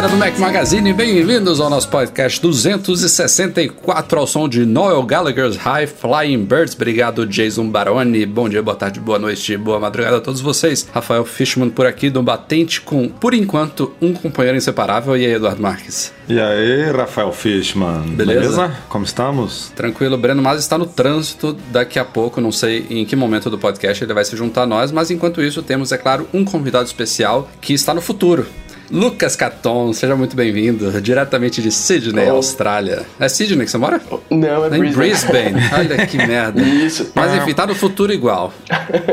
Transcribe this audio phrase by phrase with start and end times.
[0.00, 5.86] Galera do Mac Magazine, bem-vindos ao nosso podcast 264 ao som de Noel Gallagher's High
[5.86, 6.74] Flying Birds.
[6.74, 8.24] Obrigado, Jason Baroni.
[8.24, 10.88] Bom dia, boa tarde, boa noite, boa madrugada a todos vocês.
[10.90, 15.14] Rafael Fishman por aqui do Batente com, por enquanto, um companheiro inseparável.
[15.18, 16.14] E aí, Eduardo Marques?
[16.26, 18.00] E aí, Rafael Fishman?
[18.14, 18.72] Beleza?
[18.88, 19.70] Como estamos?
[19.76, 23.58] Tranquilo, Breno Mas está no trânsito daqui a pouco, não sei em que momento do
[23.58, 26.86] podcast ele vai se juntar a nós, mas enquanto isso temos, é claro, um convidado
[26.86, 28.46] especial que está no futuro.
[28.90, 32.36] Lucas Caton, seja muito bem-vindo, diretamente de Sydney, Oh.
[32.36, 33.02] Austrália.
[33.20, 34.00] É Sydney que você mora?
[34.28, 34.92] Não, é Em Brisbane.
[34.96, 35.60] Brisbane.
[35.78, 36.60] Olha que merda.
[36.60, 37.12] Isso.
[37.14, 38.52] Mas enfim, tá no futuro igual.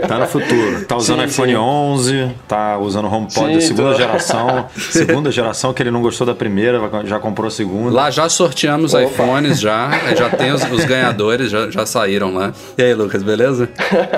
[0.07, 0.83] Tá no futuro.
[0.85, 1.57] Tá usando Sim, iPhone sim.
[1.57, 3.97] 11, tá usando HomePod da Sim, segunda tô.
[3.97, 4.67] geração.
[4.89, 7.91] segunda geração que ele não gostou da primeira, já comprou a segunda.
[7.95, 9.03] Lá já sorteamos Opa.
[9.03, 9.91] iPhones, já.
[10.09, 12.51] É, Já tem os, os ganhadores, já, já saíram lá.
[12.77, 13.69] E aí, Lucas, beleza?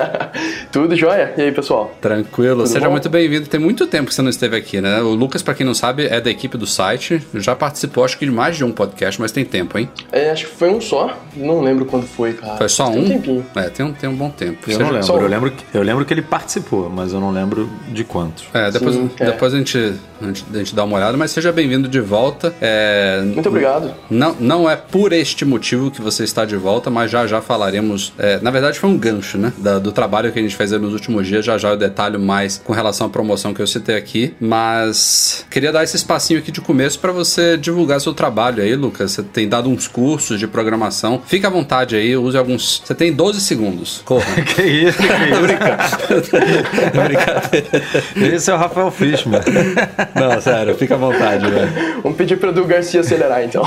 [0.72, 1.34] Tudo jóia?
[1.36, 1.94] E aí, pessoal?
[2.00, 2.66] Tranquilo.
[2.66, 2.92] Seja bom?
[2.92, 3.46] muito bem-vindo.
[3.46, 5.00] Tem muito tempo que você não esteve aqui, né?
[5.02, 7.20] O Lucas, pra quem não sabe, é da equipe do site.
[7.34, 9.88] Já participou, acho que de mais de um podcast, mas tem tempo, hein?
[10.12, 11.18] É, acho que foi um só.
[11.36, 12.56] Não lembro quando foi, cara.
[12.56, 13.04] Foi só Tem um?
[13.04, 13.46] um tempinho.
[13.56, 14.58] É, tem um, tem um bom tempo.
[14.66, 15.06] Eu Seja- não lembro.
[15.06, 18.44] só- Eu lembro, que, eu lembro que ele participou, mas eu não lembro de quantos.
[18.54, 19.24] É, depois, Sim, é.
[19.26, 22.54] depois a, gente, a, gente, a gente dá uma olhada, mas seja bem-vindo de volta.
[22.60, 23.92] É, Muito obrigado.
[24.08, 28.12] Não, não é por este motivo que você está de volta, mas já já falaremos.
[28.18, 29.52] é, na verdade, foi um gancho, né?
[29.58, 31.44] da- do trabalho que a gente fez aí nos últimos dias.
[31.44, 34.34] Já já eu detalho mais com relação à promoção que eu citei aqui.
[34.40, 39.12] Mas queria dar esse espacinho aqui de começo para você divulgar seu trabalho aí, Lucas.
[39.12, 41.22] Você tem dado uns cursos de programação.
[41.26, 42.82] Fica à vontade aí, use alguns.
[42.84, 44.02] Você tem 12 segundos.
[44.04, 44.26] Corra.
[44.50, 46.30] Que isso, que isso?
[46.90, 48.34] Brincadeira.
[48.34, 49.40] Esse é o Rafael Fishman.
[50.14, 52.00] Não, sério, fica à vontade, velho.
[52.02, 53.62] Vamos pedir para o Edu Garcia acelerar, então.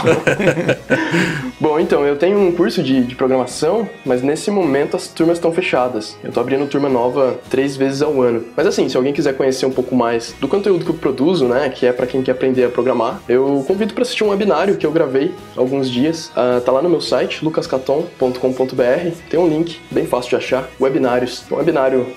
[1.59, 5.53] Bom, então, eu tenho um curso de, de programação, mas nesse momento as turmas estão
[5.53, 6.17] fechadas.
[6.23, 8.43] Eu tô abrindo turma nova três vezes ao ano.
[8.55, 11.62] Mas assim, se alguém quiser conhecer um pouco mais do conteúdo que eu produzo, né,
[11.69, 14.85] que é para quem quer aprender a programar, eu convido para assistir um webinário que
[14.85, 16.31] eu gravei há alguns dias.
[16.35, 19.11] Ah, tá lá no meu site, lucascaton.com.br.
[19.29, 21.43] Tem um link bem fácil de achar, webinários.
[21.51, 22.07] Um webinário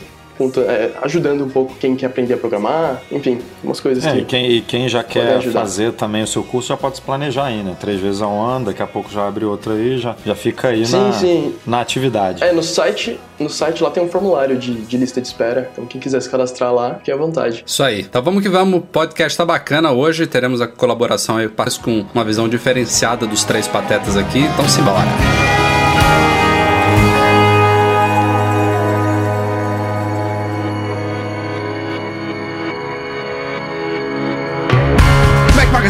[0.60, 4.18] é, ajudando um pouco quem quer aprender a programar, enfim, umas coisas É, que...
[4.18, 5.60] e, quem, e quem já quer ajudar.
[5.60, 7.76] fazer também o seu curso já pode se planejar aí, né?
[7.78, 10.84] Três vezes ao ano, daqui a pouco já abre outra aí, já, já fica aí
[10.86, 11.54] Sim, na, sim.
[11.66, 12.42] na atividade.
[12.44, 15.70] É, no site, no site lá tem um formulário de, de lista de espera.
[15.72, 17.62] Então quem quiser se cadastrar lá, fique à vontade.
[17.66, 18.00] Isso aí.
[18.00, 18.80] Então vamos que vamos.
[18.80, 20.26] O podcast tá bacana hoje.
[20.26, 21.48] Teremos a colaboração aí
[21.82, 24.40] com uma visão diferenciada dos três patetas aqui.
[24.40, 25.55] Então simbora.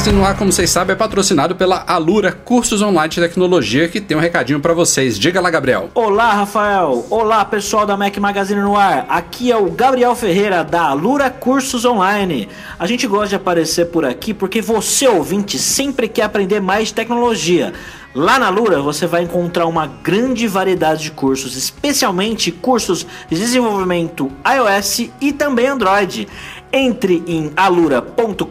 [0.06, 3.88] Mac Magazine no ar, como vocês sabem, é patrocinado pela Alura Cursos Online de Tecnologia,
[3.88, 5.18] que tem um recadinho pra vocês.
[5.18, 5.90] Diga lá, Gabriel.
[5.94, 7.04] Olá, Rafael.
[7.10, 9.06] Olá, pessoal da Mac Magazine no ar.
[9.08, 12.48] Aqui é o Gabriel Ferreira da Alura Cursos Online.
[12.78, 17.72] A gente gosta de aparecer por aqui porque você, ouvinte, sempre quer aprender mais tecnologia.
[18.16, 24.32] Lá na Alura você vai encontrar uma grande variedade de cursos, especialmente cursos de desenvolvimento
[24.42, 26.26] iOS e também Android.
[26.72, 28.46] Entre em alura.com.br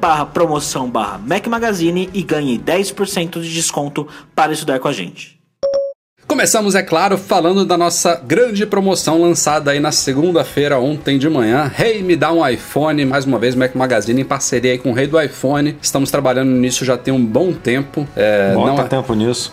[0.00, 5.37] barra promoção barra Mac Magazine e ganhe 10% de desconto para estudar com a gente.
[6.28, 11.72] Começamos, é claro, falando da nossa grande promoção lançada aí na segunda-feira, ontem de manhã.
[11.76, 14.92] Hey, me dá um iPhone, mais uma vez, Mac Magazine em parceria aí com o
[14.92, 15.76] Rei do iPhone.
[15.80, 18.06] Estamos trabalhando nisso já tem um bom tempo.
[18.14, 19.52] É, Bota não é- tempo nisso.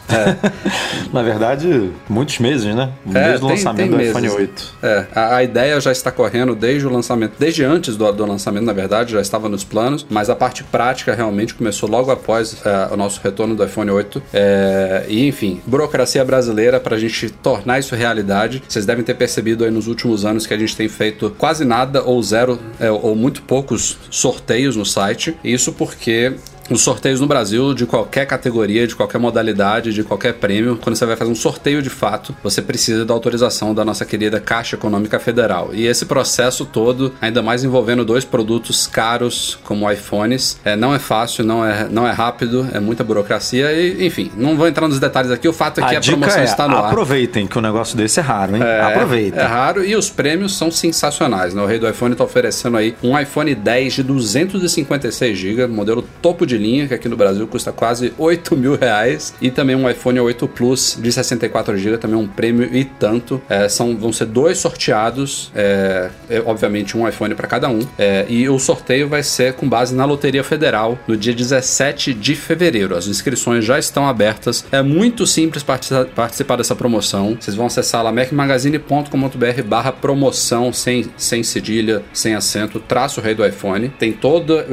[1.14, 2.92] Na verdade, muitos meses, né?
[3.08, 4.12] É, Desde o tem- lançamento tem do meses.
[4.12, 4.74] iPhone 8.
[4.84, 8.66] É, a, a ideia já está correndo desde o lançamento, desde antes do, do lançamento,
[8.66, 12.94] na verdade, já estava nos planos, mas a parte prática realmente começou logo após é,
[12.94, 14.22] o nosso retorno do iPhone 8.
[14.34, 18.62] É, e enfim, burocracia brasileira para a gente tornar isso realidade.
[18.68, 22.04] Vocês devem ter percebido aí nos últimos anos que a gente tem feito quase nada
[22.04, 25.36] ou zero é, ou muito poucos sorteios no site.
[25.44, 26.34] Isso porque
[26.70, 31.06] os sorteios no Brasil de qualquer categoria, de qualquer modalidade, de qualquer prêmio, quando você
[31.06, 35.20] vai fazer um sorteio de fato, você precisa da autorização da nossa querida Caixa Econômica
[35.20, 35.70] Federal.
[35.74, 41.00] E esse processo todo, ainda mais envolvendo dois produtos caros como iPhones, é, não é
[41.00, 45.00] fácil, não é, não é rápido, é muita burocracia e, enfim, não vou entrar nos
[45.00, 45.48] detalhes aqui.
[45.48, 46.92] O fato é que a, a promoção é, está no aproveitem, ar.
[46.92, 48.64] Aproveitem que o negócio desse é raro, hein?
[48.64, 49.40] É, aproveitem.
[49.40, 51.62] É raro e os prêmios são sensacionais, né?
[51.62, 56.46] O rei do iPhone está oferecendo aí um iPhone 10 de 256 GB, modelo topo
[56.46, 60.20] de linha, que aqui no Brasil custa quase 8 mil reais, e também um iPhone
[60.20, 63.42] 8 Plus de 64 GB, também um prêmio e tanto.
[63.50, 68.26] É, são, vão ser dois sorteados, é, é, obviamente um iPhone para cada um, é,
[68.30, 72.96] e o sorteio vai ser com base na Loteria Federal no dia 17 de fevereiro.
[72.96, 77.38] As inscrições já estão abertas, é muito simples participar, participar dessa promoção.
[77.40, 83.46] Vocês vão acessar lá macmagazine.com.br barra promoção sem, sem cedilha, sem acento, traço rei do
[83.46, 83.90] iPhone.
[83.90, 84.68] Tem toda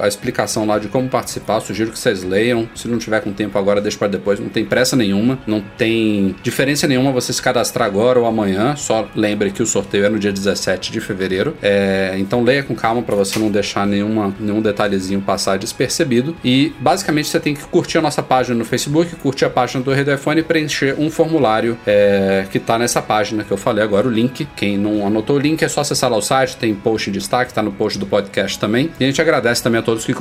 [0.00, 1.60] a explicação lá de como participar.
[1.60, 2.68] Sugiro que vocês leiam.
[2.74, 4.38] Se não tiver com tempo agora, deixa para depois.
[4.38, 8.76] Não tem pressa nenhuma, não tem diferença nenhuma você se cadastrar agora ou amanhã.
[8.76, 11.56] Só lembre que o sorteio é no dia 17 de fevereiro.
[11.62, 16.36] É, então leia com calma para você não deixar nenhuma, nenhum detalhezinho passar despercebido.
[16.44, 19.92] E basicamente você tem que curtir a nossa página no Facebook, curtir a página do
[19.92, 24.10] iPhone e preencher um formulário é, que tá nessa página que eu falei agora, o
[24.10, 24.46] link.
[24.54, 27.54] Quem não anotou o link é só acessar lá o site, tem post em destaque,
[27.54, 28.90] tá no post do podcast também.
[29.00, 30.12] E a gente agradece também a todos que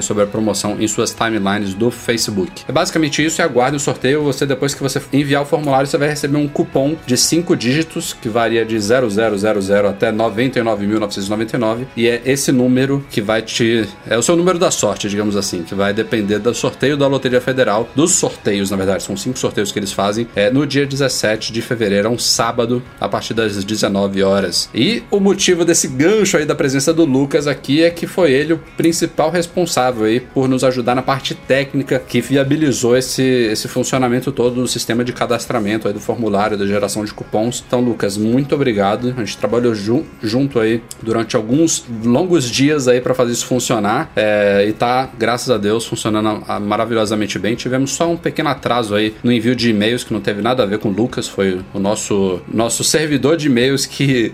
[0.00, 2.64] compartilharem sobre a promoção em suas timelines do Facebook.
[2.66, 4.22] É basicamente isso e aguarde o sorteio.
[4.24, 8.12] Você, depois que você enviar o formulário, você vai receber um cupom de 5 dígitos
[8.12, 13.88] que varia de 0000 até 99.999 e é esse número que vai te.
[14.08, 17.40] É o seu número da sorte, digamos assim, que vai depender do sorteio da Loteria
[17.40, 21.52] Federal, dos sorteios, na verdade, são cinco sorteios que eles fazem, é no dia 17
[21.52, 24.68] de fevereiro, é um sábado, a partir das 19 horas.
[24.74, 28.52] E o motivo desse gancho aí da presença do Lucas aqui é que foi ele
[28.52, 34.32] o principal responsável aí por nos ajudar na parte técnica que viabilizou esse, esse funcionamento
[34.32, 37.62] todo do sistema de cadastramento aí do formulário, da geração de cupons.
[37.66, 39.14] Então, Lucas, muito obrigado.
[39.16, 44.10] A gente trabalhou ju junto aí durante alguns longos dias aí para fazer isso funcionar
[44.16, 47.54] é, e tá, graças a Deus, funcionando maravilhosamente bem.
[47.54, 50.66] Tivemos só um pequeno atraso aí no envio de e-mails que não teve nada a
[50.66, 54.32] ver com o Lucas, foi o nosso, nosso servidor de e-mails que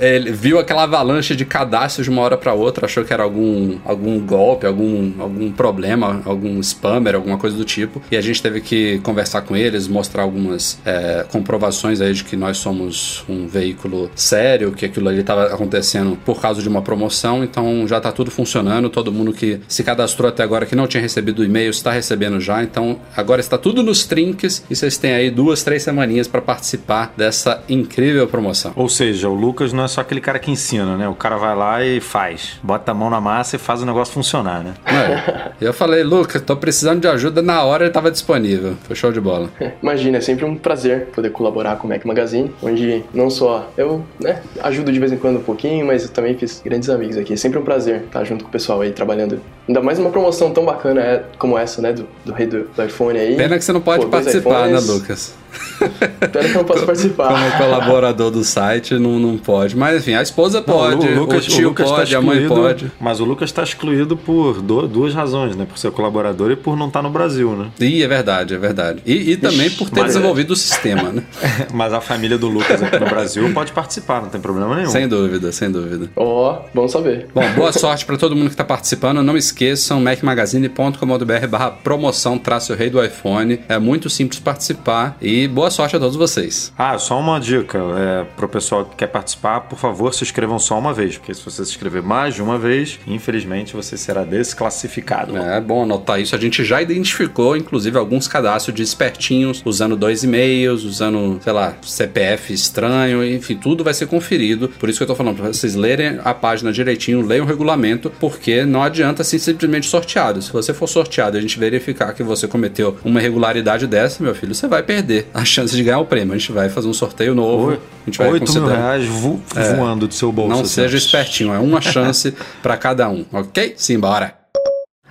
[0.00, 3.78] ele viu aquela avalanche de cadastros de uma hora para outra, achou que era algum,
[3.84, 8.60] algum golpe, algum, algum problema, algum spammer, alguma coisa do tipo, e a gente teve
[8.60, 14.10] que conversar com eles, mostrar algumas é, comprovações aí de que nós somos um veículo
[14.14, 18.30] sério, que aquilo ali estava acontecendo por causa de uma promoção, então já está tudo
[18.30, 22.40] funcionando, todo mundo que se cadastrou até agora que não tinha recebido e-mail está recebendo
[22.40, 26.40] já, então agora está tudo nos trinques e vocês têm aí duas, três semaninhas para
[26.40, 28.72] participar dessa incrível promoção.
[28.76, 31.08] Ou seja, o Lucas não é só aquele cara que ensina, né?
[31.08, 34.12] O cara vai lá e faz, bota a mão na massa e faz o negócio
[34.12, 34.74] funcionar, né?
[34.86, 35.52] É.
[35.60, 38.74] Eu falei, Lucas, tô precisando de ajuda, na hora ele estava disponível.
[38.84, 39.48] Foi show de bola.
[39.82, 44.04] Imagina, é sempre um prazer poder colaborar com o Mac Magazine, onde não só eu
[44.20, 47.32] né, ajudo de vez em quando um pouquinho, mas eu também fiz grandes amigos aqui.
[47.32, 49.40] É sempre um prazer estar junto com o pessoal aí trabalhando.
[49.66, 51.92] Ainda mais uma promoção tão bacana é, como essa, né?
[51.92, 53.36] Do, do rei do, do iPhone aí.
[53.36, 55.34] Pena que você não pode Pô, participar, né, Lucas?
[55.78, 57.28] Que eu não posso participar.
[57.28, 59.76] Como colaborador do site, não, não pode.
[59.76, 62.18] Mas enfim, a esposa pode, não, o, Lucas, o tio o Lucas tá pode, tá
[62.18, 62.92] a mãe pode.
[63.00, 65.66] Mas o Lucas está excluído por duas razões, né?
[65.68, 67.70] Por ser colaborador e por não estar tá no Brasil, né?
[67.80, 69.02] E é verdade, é verdade.
[69.06, 70.54] E, e também por ter desenvolvido é...
[70.54, 71.22] o sistema, né?
[71.72, 74.90] mas a família do Lucas aqui no Brasil pode participar, não tem problema nenhum.
[74.90, 76.10] Sem dúvida, sem dúvida.
[76.16, 77.28] Ó, oh, bom saber.
[77.34, 79.22] Bom, boa sorte para todo mundo que está participando.
[79.22, 83.60] Não esqueçam, macmagazine.com.br barra promoção traço rei do iPhone.
[83.68, 86.72] É muito simples participar e boa sorte a todos vocês.
[86.76, 90.78] Ah, só uma dica é, pro pessoal que quer participar, por favor, se inscrevam só
[90.78, 95.36] uma vez, porque se você se inscrever mais de uma vez, infelizmente você será desclassificado.
[95.36, 96.34] É bom anotar isso.
[96.34, 101.74] A gente já identificou, inclusive, alguns cadastros de espertinhos usando dois e-mails, usando, sei lá,
[101.82, 104.68] CPF estranho, enfim, tudo vai ser conferido.
[104.68, 108.10] Por isso que eu tô falando para vocês lerem a página direitinho, leiam o regulamento,
[108.18, 110.40] porque não adianta assim simplesmente sorteado.
[110.40, 114.34] Se você for sorteado e a gente verificar que você cometeu uma irregularidade dessa, meu
[114.34, 116.34] filho, você vai perder a chance de ganhar o prêmio.
[116.34, 117.72] A gente vai fazer um sorteio novo.
[117.72, 118.66] A gente vai 8 considerar...
[118.66, 120.50] mil reais vo é, voando do seu bolso.
[120.50, 120.74] Não assim.
[120.74, 123.74] seja espertinho, é uma chance para cada um, ok?
[123.76, 124.37] Simbora!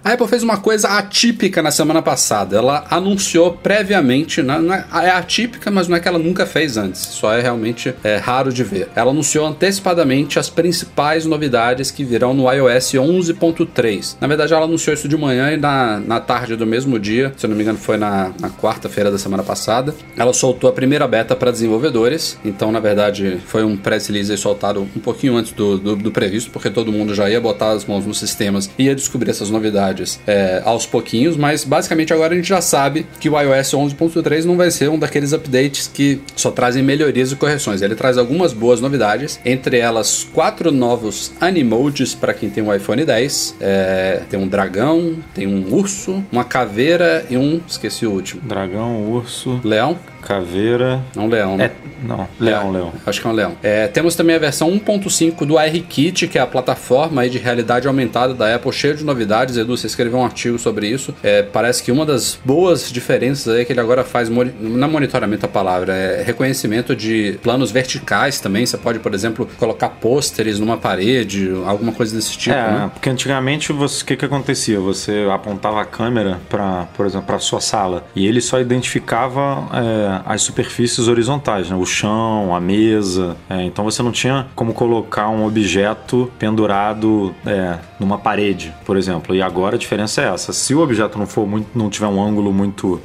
[0.08, 2.56] A Apple fez uma coisa atípica na semana passada.
[2.56, 7.02] Ela anunciou previamente, né, é, é, atípica, mas não é que ela nunca fez antes.
[7.02, 8.88] Só é realmente é, raro de ver.
[8.96, 14.16] Ela anunciou antecipadamente as principais novidades que virão no iOS 11.3.
[14.22, 17.46] Na verdade, ela anunciou isso de manhã e na, na tarde do mesmo dia, se
[17.46, 19.94] eu não me engano, foi na, na quarta-feira da semana passada.
[20.16, 22.40] Ela soltou a primeira beta para desenvolvedores.
[22.46, 26.50] Então, na verdade, foi um press release soltado um pouquinho antes do, do, do previsto,
[26.50, 29.97] porque todo mundo já ia botar as mãos nos sistemas e ia descobrir essas novidades
[29.98, 34.44] novidades é, aos pouquinhos, mas basicamente agora a gente já sabe que o iOS 11.3
[34.44, 37.82] não vai ser um daqueles updates que só trazem melhorias e correções.
[37.82, 43.04] Ele traz algumas boas novidades, entre elas quatro novos Animodes para quem tem um iPhone
[43.04, 43.56] 10.
[43.60, 47.60] É, tem um dragão, tem um urso, uma caveira e um.
[47.68, 48.42] Esqueci o último.
[48.42, 49.98] Dragão, urso, Leão?
[50.22, 51.02] Caveira.
[51.16, 51.66] Não, leão, né?
[51.66, 51.72] É,
[52.06, 52.94] não, leão, É, leão.
[53.06, 53.54] Acho que é um leão.
[53.64, 57.88] É, temos também a versão 1.5 do ARKit, que é a plataforma aí de realidade
[57.88, 59.58] aumentada da Apple, cheia de novidades.
[59.58, 61.14] Edu, você escreveu um artigo sobre isso.
[61.24, 64.88] É, parece que uma das boas diferenças aí é que ele agora faz, moni- não
[64.88, 68.66] é monitoramento a palavra, é reconhecimento de planos verticais também.
[68.66, 72.92] Você pode, por exemplo, colocar pôsteres numa parede, alguma coisa desse tipo, é, né?
[72.94, 74.80] porque antigamente o que que acontecia?
[74.80, 79.68] Você apontava a câmera para, por exemplo, para sua sala e ele só identificava
[80.08, 81.76] é, as superfícies horizontais, né?
[81.76, 83.36] o chão, a mesa.
[83.50, 89.36] É, então você não tinha como colocar um objeto pendurado é, numa parede, por exemplo.
[89.36, 92.24] E agora a diferença é essa: se o objeto não for muito, não tiver um
[92.24, 93.02] ângulo muito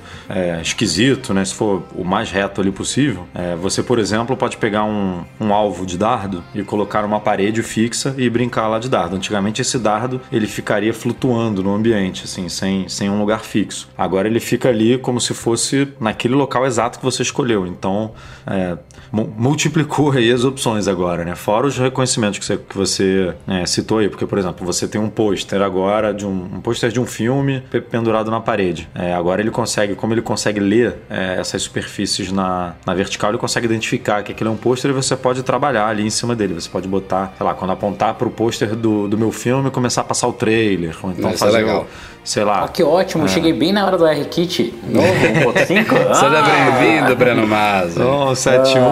[0.63, 1.45] esquisito, né?
[1.45, 3.27] Se for o mais reto ali possível,
[3.61, 8.15] você, por exemplo, pode pegar um, um alvo de dardo e colocar uma parede fixa
[8.17, 9.17] e brincar lá de dardo.
[9.17, 13.89] Antigamente esse dardo ele ficaria flutuando no ambiente, assim, sem, sem um lugar fixo.
[13.97, 17.67] Agora ele fica ali como se fosse naquele local exato que você escolheu.
[17.67, 18.13] Então
[18.47, 18.77] é,
[19.11, 21.35] mu- multiplicou aí as opções agora, né?
[21.35, 25.01] Fora os reconhecimentos que você, que você é, citou aí, porque por exemplo você tem
[25.01, 28.89] um pôster agora de um, um pôster de um filme pe- pendurado na parede.
[28.95, 33.39] É, agora ele consegue, como ele consegue ler é, essas superfícies na, na vertical, ele
[33.39, 36.55] consegue identificar que aquilo é um pôster e você pode trabalhar ali em cima dele.
[36.55, 40.01] Você pode botar, sei lá, quando apontar para o pôster do, do meu filme, começar
[40.01, 41.83] a passar o trailer, ou então Isso é fazer, legal.
[41.83, 42.65] o, sei lá.
[42.65, 45.65] Ah, que ótimo, cheguei bem na hora do R-Kit novo, 1.5.
[45.65, 48.01] Seja Ah, bem-vindo, Breno Mazzi.
[48.01, 48.83] Oh, 71.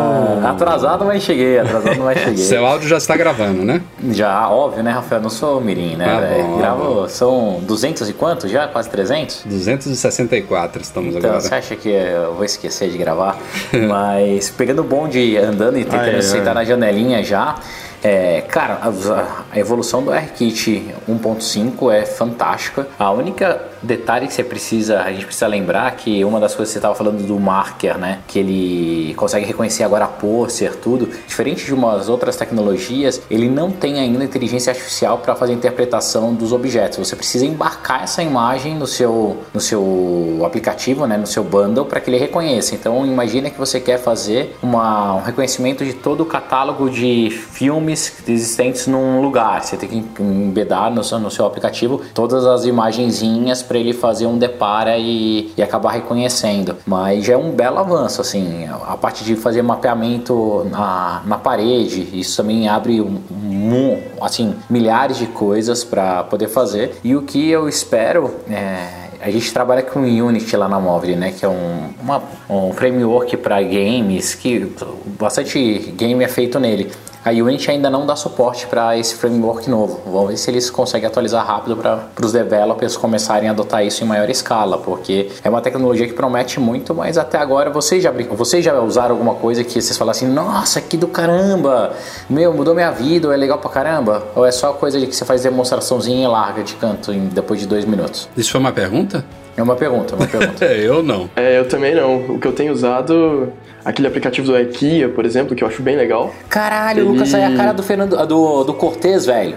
[0.44, 2.36] ah, atrasado, mas cheguei, atrasado, mas cheguei.
[2.44, 3.80] Seu áudio já está gravando, né?
[4.10, 5.20] Já, óbvio, né, Rafael?
[5.22, 6.06] Não sou mirim, né?
[6.08, 6.44] Ah, velho?
[6.44, 8.66] bom, Gravo, são 200 e quanto já?
[8.68, 9.42] Quase 300?
[9.46, 11.40] 264 estamos Então, agora.
[11.40, 13.36] você acha que eu vou esquecer de gravar?
[13.88, 16.22] Mas pegando o bonde andando e tentando Ai, ai.
[16.22, 17.54] sentar na janelinha já.
[18.02, 22.86] É, cara, a, a evolução do R-Kit 1.5 é fantástica.
[22.98, 26.74] A única detalhe que você precisa, a gente precisa lembrar que uma das coisas que
[26.74, 28.20] você estava falando do marker, né?
[28.26, 31.08] Que ele consegue reconhecer agora pôster, tudo.
[31.26, 36.34] Diferente de umas outras tecnologias, ele não tem ainda inteligência artificial para fazer a interpretação
[36.34, 36.98] dos objetos.
[36.98, 41.16] Você precisa embarcar essa imagem no seu, no seu aplicativo, né?
[41.16, 42.74] No seu bundle, para que ele reconheça.
[42.74, 47.89] Então, imagina que você quer fazer uma, um reconhecimento de todo o catálogo de filmes
[47.92, 49.62] existentes num lugar.
[49.62, 54.26] Você tem que embedar no seu, no seu aplicativo todas as imagenzinhas para ele fazer
[54.26, 56.76] um depara e, e acabar reconhecendo.
[56.86, 62.08] Mas já é um belo avanço, assim, a parte de fazer mapeamento na, na parede,
[62.12, 66.98] isso também abre um, um- assim, milhares de coisas para poder fazer.
[67.04, 71.30] E o que eu espero é a gente trabalha com Unity lá na Mobile, né?
[71.30, 74.72] Que é um, uma- um framework para games que
[75.18, 76.90] bastante game é feito nele.
[77.22, 80.00] A Unity ainda não dá suporte para esse framework novo.
[80.06, 84.06] Vamos ver se eles conseguem atualizar rápido para os developers começarem a adotar isso em
[84.06, 88.64] maior escala, porque é uma tecnologia que promete muito, mas até agora vocês já, vocês
[88.64, 91.92] já usaram alguma coisa que vocês falam assim, nossa, que do caramba,
[92.28, 94.22] meu, mudou minha vida, é legal pra caramba?
[94.34, 97.60] Ou é só coisa de que você faz demonstraçãozinha e larga de canto em- depois
[97.60, 98.30] de dois minutos?
[98.34, 99.22] Isso foi uma pergunta?
[99.56, 100.64] É uma pergunta, uma pergunta.
[100.64, 101.28] É, eu não.
[101.36, 102.16] É, eu também não.
[102.34, 103.52] O que eu tenho usado,
[103.84, 106.32] aquele aplicativo do IKEA, por exemplo, que eu acho bem legal.
[106.48, 109.56] Caralho, o Lucas, aí a cara do Fernando, do, do Cortez, velho.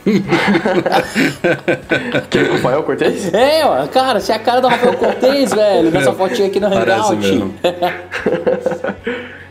[2.30, 3.32] Que é o Rafael Cortez?
[3.34, 6.70] É, ó, cara, você é a cara do Rafael Cortez, velho, nessa fotinha aqui no
[6.70, 7.16] Parece Hangout.
[7.16, 7.54] mesmo.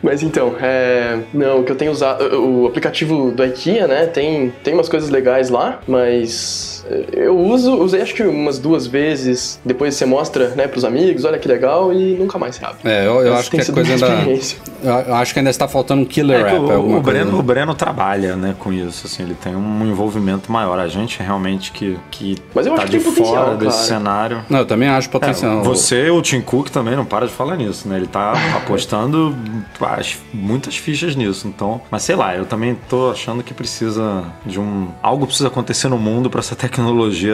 [0.01, 1.19] Mas então, é...
[1.33, 2.23] Não, o que eu tenho usado...
[2.41, 6.78] O aplicativo do IKEA, né, tem, tem umas coisas legais lá, mas...
[6.89, 11.25] é, Eu uso, usei acho que umas duas vezes, depois você mostra, né, pros amigos,
[11.25, 12.77] olha que legal, e nunca mais se abre.
[12.83, 15.15] É, eu, eu acho que a sido coisa ainda.
[15.15, 16.55] acho que ainda está faltando um killer É app.
[16.59, 17.01] o, o.
[17.01, 20.79] Breno, o Breno trabalha né, com isso, assim, ele tem um envolvimento maior.
[20.79, 23.71] A gente realmente que, que Mas eu tá acho que de tem potencial, fora desse
[23.77, 23.87] cara.
[23.87, 24.41] cenário.
[24.49, 25.63] Não, eu também acho É, potencial.
[25.63, 27.97] você, o Tim Cook também não para de falar nisso, né?
[27.97, 29.35] Ele tá apostando
[29.81, 31.47] as- muitas fichas nisso.
[31.47, 35.87] Então, mas sei lá, eu também tô achando que precisa de um algo precisa acontecer
[35.87, 36.78] no mundo para essa tecnologia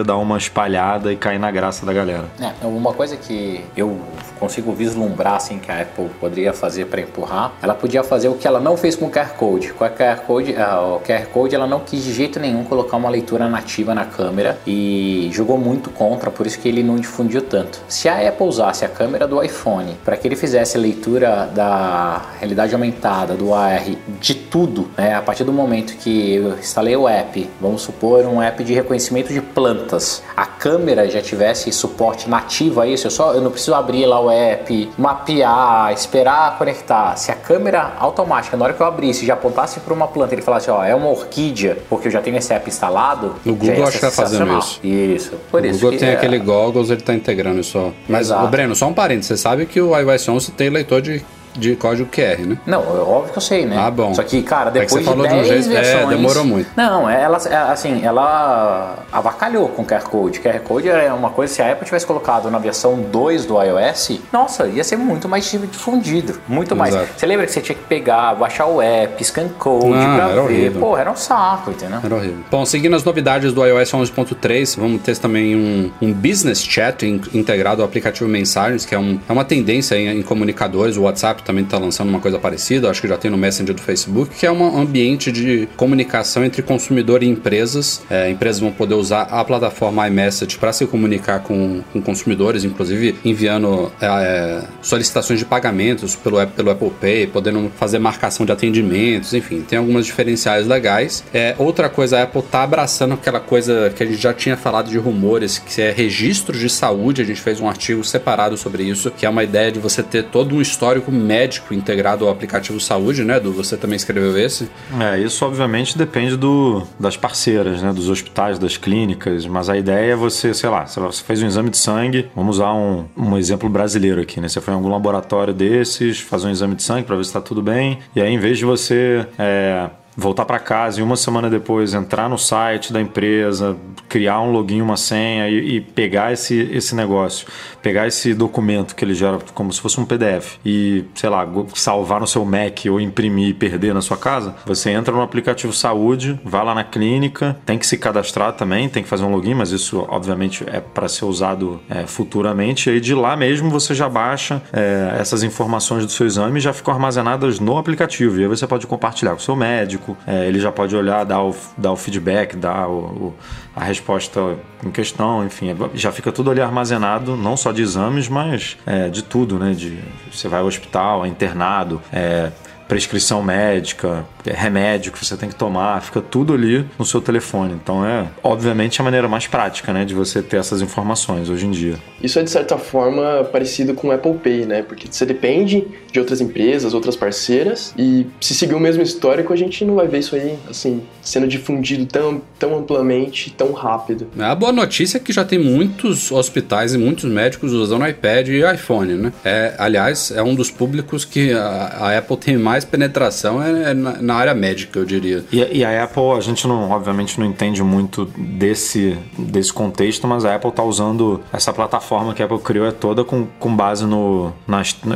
[0.04, 2.25] dar uma espalhada e cair na graça da galera.
[2.40, 4.00] É, uma coisa que eu
[4.39, 8.48] consigo vislumbrar assim que a Apple poderia fazer para empurrar, ela podia fazer o que
[8.48, 9.74] ela não fez com o QR Code.
[9.74, 13.10] Com a QR Code, o QR Code ela não quis de jeito nenhum colocar uma
[13.10, 17.82] leitura nativa na câmera e jogou muito contra, por isso que ele não difundiu tanto.
[17.88, 22.22] Se a Apple usasse a câmera do iPhone para que ele fizesse a leitura da
[22.39, 23.84] realidade aumentada, do AR,
[24.20, 25.15] de tudo, né?
[25.15, 29.34] A partir do momento que eu instalei o app, vamos supor um app de reconhecimento
[29.34, 33.74] de plantas, a câmera já tivesse suporte nativo a isso, eu só eu não preciso
[33.75, 37.15] abrir lá o app, mapear, esperar conectar.
[37.15, 40.41] Se a câmera automática, na hora que eu abrisse, já apontasse para uma planta, ele
[40.41, 43.36] falasse, ó, é uma orquídea, porque eu já tenho esse app instalado.
[43.44, 44.79] No Google acho que tá fazendo isso.
[44.84, 45.32] Isso.
[45.51, 47.94] Por o isso Google tem é- aquele goggles, ele tá integrando isso.
[48.08, 49.27] Mas, Breno, só um parênteses.
[49.27, 51.24] Você sabe que o iOS 11 tem leitor de,
[51.56, 52.58] de código QR, né?
[52.66, 53.76] Não, é óbvio que eu sei, né?
[53.78, 54.14] Ah, bom.
[54.14, 56.10] Só que, cara, É que depois você falou de de um 10 jeito- é, versões...
[56.10, 56.70] demorou muito.
[56.76, 60.40] Não, ela, é, assim, ela avacalhou com o QR Code.
[60.40, 64.20] QR Code é uma coisa, se a Apple tivesse colocado na versão 2 do iOS,
[64.32, 66.40] nossa, ia ser muito mais difundido.
[66.48, 66.94] Muito mais.
[66.94, 67.10] Exato.
[67.18, 70.34] Você lembra que você tinha que pegar, baixar o app, scan code Não, pra era
[70.34, 70.40] ver?
[70.40, 70.82] horrível.
[70.82, 72.00] Porra, era um saco, entendeu?
[72.04, 72.40] Era horrível.
[72.52, 77.22] Bom, seguindo as novidades do iOS 11.3, vamos ter também um, um Business Chat in-
[77.34, 80.98] integrado ao aplicativo Mensagens, que é, um- é uma tendência em, em comunicadores.
[80.98, 83.82] O WhatsApp também está lançando uma coisa parecida, acho que já tem no Messenger do
[83.82, 88.02] Facebook, que é um ambiente de comunicação entre consumidor e empresas.
[88.10, 93.16] É, empresas vão poder usar a plataforma iMessage para se comunicar com, com consumidores, inclusive
[93.24, 99.34] enviando é, é, solicitações de pagamentos pelo, pelo Apple Pay, podendo fazer marcação de atendimentos,
[99.34, 101.24] enfim, tem algumas diferenciais legais.
[101.34, 104.90] É, outra coisa, a Apple tá abraçando aquela coisa que a gente já tinha falado
[104.90, 107.22] de rumores, que é registro de saúde.
[107.22, 110.24] A gente fez um artigo separado sobre isso, que é uma ideia de você ter
[110.24, 111.35] todo um histórico médico
[111.72, 113.51] integrado ao aplicativo saúde, né, Edu?
[113.54, 114.70] Você também escreveu esse?
[115.00, 117.92] É, isso obviamente depende do, das parceiras, né?
[117.94, 121.70] Dos hospitais, das clínicas, mas a ideia é você, sei lá, você fez um exame
[121.70, 124.48] de sangue, vamos usar um, um exemplo brasileiro aqui, né?
[124.48, 127.42] Você foi em algum laboratório desses, fazer um exame de sangue para ver se está
[127.42, 131.50] tudo bem, e aí em vez de você é, voltar para casa e uma semana
[131.50, 133.76] depois entrar no site da empresa,
[134.08, 137.48] criar um login, uma senha e, e pegar esse, esse negócio,
[137.82, 142.20] pegar esse documento que ele gera como se fosse um PDF e, sei lá, salvar
[142.20, 146.40] no seu Mac ou imprimir e perder na sua casa, você entra no aplicativo saúde,
[146.44, 149.72] vai lá na clínica, tem que se cadastrar também, tem que fazer um login, mas
[149.72, 152.90] isso obviamente é para ser usado é, futuramente.
[152.90, 156.62] E aí de lá mesmo você já baixa é, essas informações do seu exame e
[156.62, 158.40] já ficam armazenadas no aplicativo.
[158.40, 161.42] E aí você pode compartilhar com o seu médico, é, ele já pode olhar, dar
[161.44, 163.34] o, dar o feedback, dar o, o-
[163.76, 164.40] a resposta
[164.86, 169.10] em questão, enfim, é, já fica tudo ali armazenado, não só de exames, mas é,
[169.10, 169.72] de tudo, né?
[169.74, 169.98] De,
[170.32, 172.51] você vai ao hospital, é internado, é,
[172.88, 177.74] prescrição médica, é, remédio que você tem que tomar, fica tudo ali no seu telefone.
[177.74, 181.72] Então é, obviamente, a maneira mais prática, né, de você ter essas informações hoje em
[181.72, 181.96] dia.
[182.22, 184.82] Isso é de certa forma parecido com o Apple Pay, né?
[184.82, 189.56] Porque você depende de outras empresas, outras parceiras, e se seguir o mesmo histórico, a
[189.56, 194.28] gente não vai ver isso aí, assim, sendo difundido tão, tão amplamente, tão rápido.
[194.40, 198.62] A boa notícia é que já tem muitos hospitais e muitos médicos usando iPad e
[198.74, 199.34] iPhone, né?
[199.44, 203.94] É, aliás, é um dos públicos que a, a Apple tem mais penetração é, é
[203.94, 205.44] na, na área médica, eu diria.
[205.51, 210.44] E, e a Apple, a gente não, obviamente, não entende muito desse, desse contexto, mas
[210.44, 214.05] a Apple está usando essa plataforma que a Apple criou é toda com, com base
[214.05, 215.16] no, nas- na,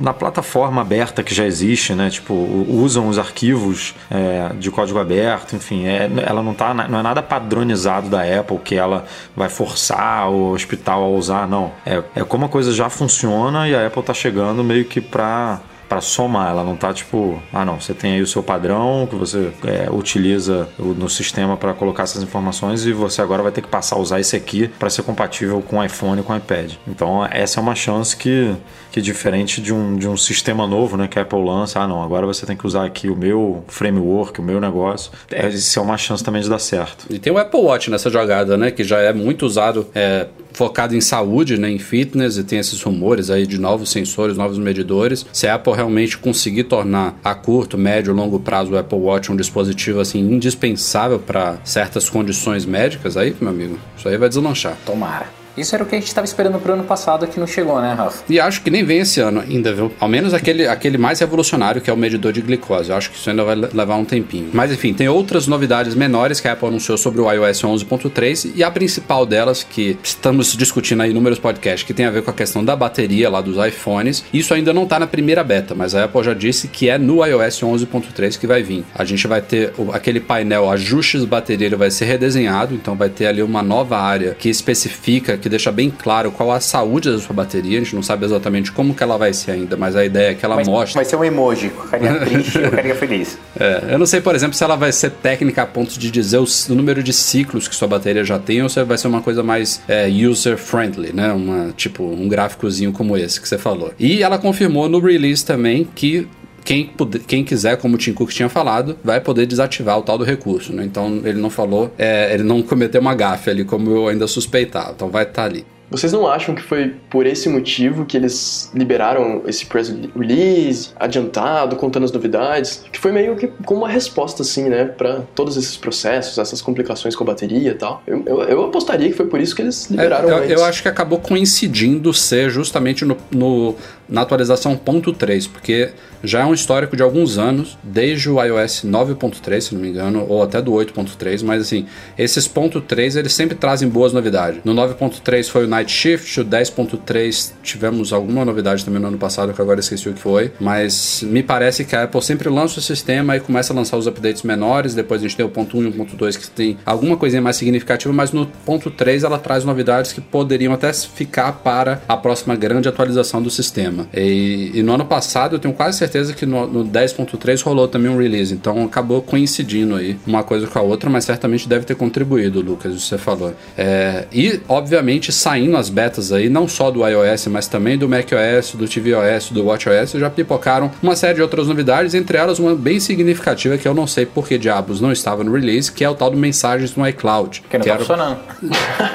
[0.00, 2.10] na plataforma aberta que já existe, né?
[2.10, 2.34] Tipo,
[2.68, 7.22] usam os arquivos é, de código aberto, enfim, é, ela não, tá, não é nada
[7.22, 11.72] padronizado da Apple que ela vai forçar o hospital a usar, não.
[11.86, 15.60] É, é como a coisa já funciona e a Apple tá chegando meio que pra
[15.90, 19.16] para somar, ela não tá tipo, ah não, você tem aí o seu padrão que
[19.16, 23.66] você é, utiliza no sistema para colocar essas informações e você agora vai ter que
[23.66, 26.74] passar a usar esse aqui para ser compatível com o iPhone e com o iPad.
[26.86, 28.54] Então essa é uma chance que,
[28.90, 32.02] que diferente de um, de um sistema novo, né, que a Apple lança, ah não,
[32.02, 35.12] agora você tem que usar aqui o meu framework, o meu negócio.
[35.30, 37.06] É, isso é uma chance também de dar certo.
[37.08, 38.70] E tem o Apple Watch nessa jogada, né?
[38.70, 41.70] Que já é muito usado, é, focado em saúde, né?
[41.70, 45.26] Em fitness, e tem esses rumores aí de novos sensores, novos medidores.
[45.32, 49.36] Se a Apple realmente conseguir tornar a curto, médio, longo prazo o Apple Watch um
[49.36, 54.76] dispositivo assim indispensável para certas condições médicas, aí, meu amigo, isso aí vai deslanchar.
[54.84, 55.39] Tomara.
[55.56, 57.92] Isso era o que a gente estava esperando pro ano passado que não chegou, né,
[57.92, 58.22] Rafa?
[58.28, 59.92] E acho que nem vem esse ano ainda, viu?
[60.00, 62.90] Ao menos aquele, aquele mais revolucionário, que é o medidor de glicose.
[62.90, 64.48] Eu acho que isso ainda vai le- levar um tempinho.
[64.52, 68.62] Mas enfim, tem outras novidades menores que a Apple anunciou sobre o iOS 11.3 e
[68.64, 72.34] a principal delas, que estamos discutindo aí inúmeros podcasts, que tem a ver com a
[72.34, 74.24] questão da bateria lá dos iPhones.
[74.32, 77.24] Isso ainda não tá na primeira beta, mas a Apple já disse que é no
[77.24, 78.84] iOS 11.3 que vai vir.
[78.94, 83.26] A gente vai ter aquele painel ajustes bateria, ele vai ser redesenhado, então vai ter
[83.26, 87.34] ali uma nova área que especifica, que deixa bem claro qual a saúde da sua
[87.34, 87.78] bateria.
[87.80, 90.34] A gente não sabe exatamente como que ela vai ser ainda, mas a ideia é
[90.34, 90.94] que ela Vai, mostre.
[90.94, 93.38] vai ser um emoji com a carinha triste e a carinha feliz.
[93.58, 96.38] É, eu não sei, por exemplo, se ela vai ser técnica a ponto de dizer
[96.38, 99.22] o, o número de ciclos que sua bateria já tem ou se vai ser uma
[99.22, 101.32] coisa mais é, user-friendly, né?
[101.32, 103.92] Uma, tipo, um gráficozinho como esse que você falou.
[103.98, 106.26] E ela confirmou no release também que
[106.64, 110.18] quem, puder- quem quiser, como o Tim Cook tinha falado, vai poder desativar o tal
[110.18, 110.84] do recurso, né?
[110.84, 114.92] Então ele não falou, é, ele não cometeu uma gafe ali, como eu ainda suspeitava.
[114.94, 115.64] Então vai estar ali.
[115.90, 121.74] Vocês não acham que foi por esse motivo que eles liberaram esse press release, adiantado,
[121.74, 122.84] contando as novidades?
[122.92, 127.16] Que foi meio que como uma resposta, assim, né, pra todos esses processos, essas complicações
[127.16, 128.04] com a bateria e tal.
[128.06, 130.80] Eu, eu, eu apostaria que foi por isso que eles liberaram É, eu, eu acho
[130.80, 133.74] que acabou coincidindo ser justamente no, no-
[134.10, 135.90] na atualização ponto .3, porque
[136.22, 140.26] já é um histórico de alguns anos, desde o iOS 9.3, se não me engano,
[140.28, 141.86] ou até do 8.3, mas assim,
[142.18, 144.60] esses ponto .3 eles sempre trazem boas novidades.
[144.64, 149.54] No 9.3 foi o Night Shift, o 10.3 tivemos alguma novidade também no ano passado,
[149.54, 152.82] que agora esqueci o que foi, mas me parece que a Apple sempre lança o
[152.82, 155.82] sistema e começa a lançar os updates menores, depois a gente tem o ponto 1
[155.82, 159.38] e o ponto 2 que tem alguma coisinha mais significativa, mas no ponto 3 ela
[159.38, 163.99] traz novidades que poderiam até ficar para a próxima grande atualização do sistema.
[164.14, 168.10] E, e no ano passado eu tenho quase certeza que no, no 10.3 rolou também
[168.10, 171.94] um release, então acabou coincidindo aí uma coisa com a outra, mas certamente deve ter
[171.94, 173.52] contribuído, Lucas, isso que você falou.
[173.76, 178.74] É, e, obviamente, saindo as betas aí, não só do iOS, mas também do macOS,
[178.74, 183.00] do tvOS, do watchOS, já pipocaram uma série de outras novidades, entre elas uma bem
[183.00, 186.14] significativa que eu não sei por que diabos não estava no release, que é o
[186.14, 187.62] tal do Mensagens no iCloud.
[187.68, 188.38] Que não que tá era- funcionando.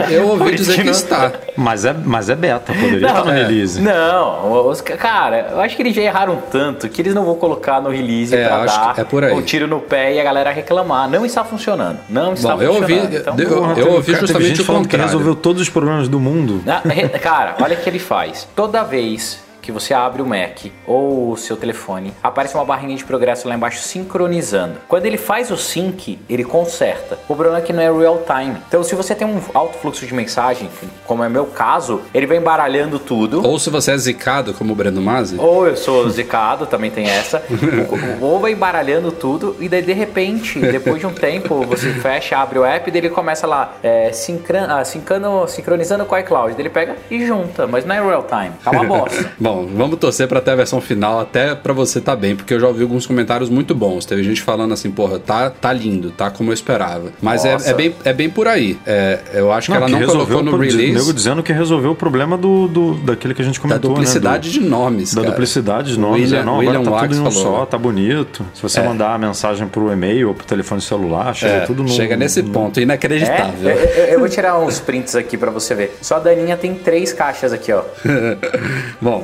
[0.09, 1.31] Eu ouvi dizer que que não- está.
[1.57, 3.43] Mas é, mas é beta, poderia estar no é.
[3.45, 3.81] release.
[3.81, 4.51] Não,
[4.83, 7.89] os, cara, eu acho que eles já erraram tanto que eles não vão colocar no
[7.89, 9.33] release É, pra acho dar que é por aí.
[9.33, 11.09] o tiro no pé e a galera reclamar.
[11.09, 11.99] Não está funcionando.
[12.09, 13.15] Não está Bom, eu ouvi- funcionando.
[13.15, 16.07] Então, eu- Porra, eu ouvi cara, justamente gente o falando que resolveu todos os problemas
[16.07, 16.61] do mundo.
[16.65, 18.47] Na- re- Cara, olha o que ele faz.
[18.55, 23.03] Toda vez que você abre o Mac ou o seu telefone, aparece uma barrinha de
[23.03, 24.75] progresso lá embaixo sincronizando.
[24.87, 27.17] Quando ele faz o sync, ele conserta.
[27.27, 28.55] O problema é que não é real time.
[28.67, 30.69] Então, se você tem um alto fluxo de mensagem,
[31.05, 33.45] como é meu caso, ele vai embaralhando tudo.
[33.45, 37.07] Ou se você é zicado, como o Breno Mazzi, Ou eu sou zicado, também tem
[37.09, 37.41] essa.
[38.21, 42.59] Ou- vai embaralhando tudo e daí de repente, depois de um tempo, você fecha, abre
[42.59, 46.55] o app e ele começa lá, é, sincran, ah, sincano- sincronizando com o iCloud.
[46.59, 48.51] Ele pega e junta, mas não é real time.
[48.63, 49.31] Tá uma bosta.
[49.39, 52.59] Bom, vamos torcer pra ter a versão final, até pra você tá bem, porque eu
[52.59, 54.05] já ouvi alguns comentários muito bons.
[54.05, 57.11] Teve gente falando assim, porra, tá, tá lindo, tá como eu esperava.
[57.21, 58.77] Mas é, é bem, é bem por aí.
[58.85, 61.91] É, eu acho que ela que não resolveu colocou no release nego dizendo que resolveu
[61.91, 64.53] o problema do, do, daquele que a gente da comentou, duplicidade né?
[64.63, 65.31] de nomes, Do, da cara.
[65.33, 66.23] duplicidade de nomes.
[66.23, 67.57] William, é, não, William agora tá Wax tudo em um falou.
[67.59, 68.45] só, tá bonito.
[68.53, 71.89] Se você mandar a mensagem pro e-mail ou pro telefone celular, chega É, tudo no...
[71.89, 73.69] chega nesse ponto, É, inacreditável.
[73.69, 75.97] eu, eu- eu vou tirar uns prints aqui pra você ver.
[76.01, 77.81] Só a Daninha tem três caixas aqui, ó.
[79.01, 79.23] Bom,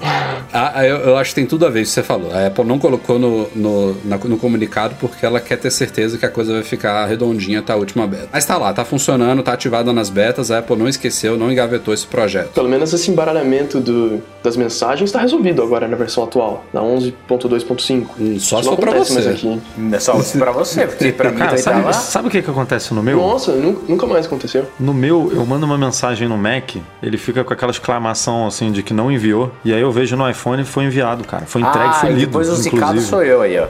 [0.54, 2.32] a- a- eu, eu acho que tem tudo a ver isso que você falou.
[2.34, 6.26] A Apple não colocou no, no, na- no comunicado porque ela quer ter certeza que
[6.26, 8.30] a coisa vai ficar redondinha até a última beta.
[8.32, 11.94] Mas tá lá, tá funcionando, tá ativada nas betas, a Apple não esqueceu, não engavetou
[11.94, 12.50] esse projeto.
[12.54, 18.06] Pelo menos esse embaralhamento do, das mensagens está resolvido agora na versão atual, na 11.2.5.
[18.20, 19.14] Hum, só Isso se for pra você.
[19.14, 19.62] mais aqui.
[19.94, 21.94] É só pra você, porque pra mim Cara, daí sabe, tava...
[21.94, 23.18] sabe o que, que acontece no meu?
[23.18, 24.66] Nossa, nu- nunca mais aconteceu.
[24.80, 28.84] No meu, eu mando uma mensagem no Mac, ele fica com aquela exclamação assim de
[28.84, 29.52] que não enviou.
[29.64, 31.46] E aí eu vejo no iPhone foi enviado, cara.
[31.46, 32.26] Foi entregue, ah, foi e lido.
[32.28, 33.68] depois o zicado sou eu aí, ó.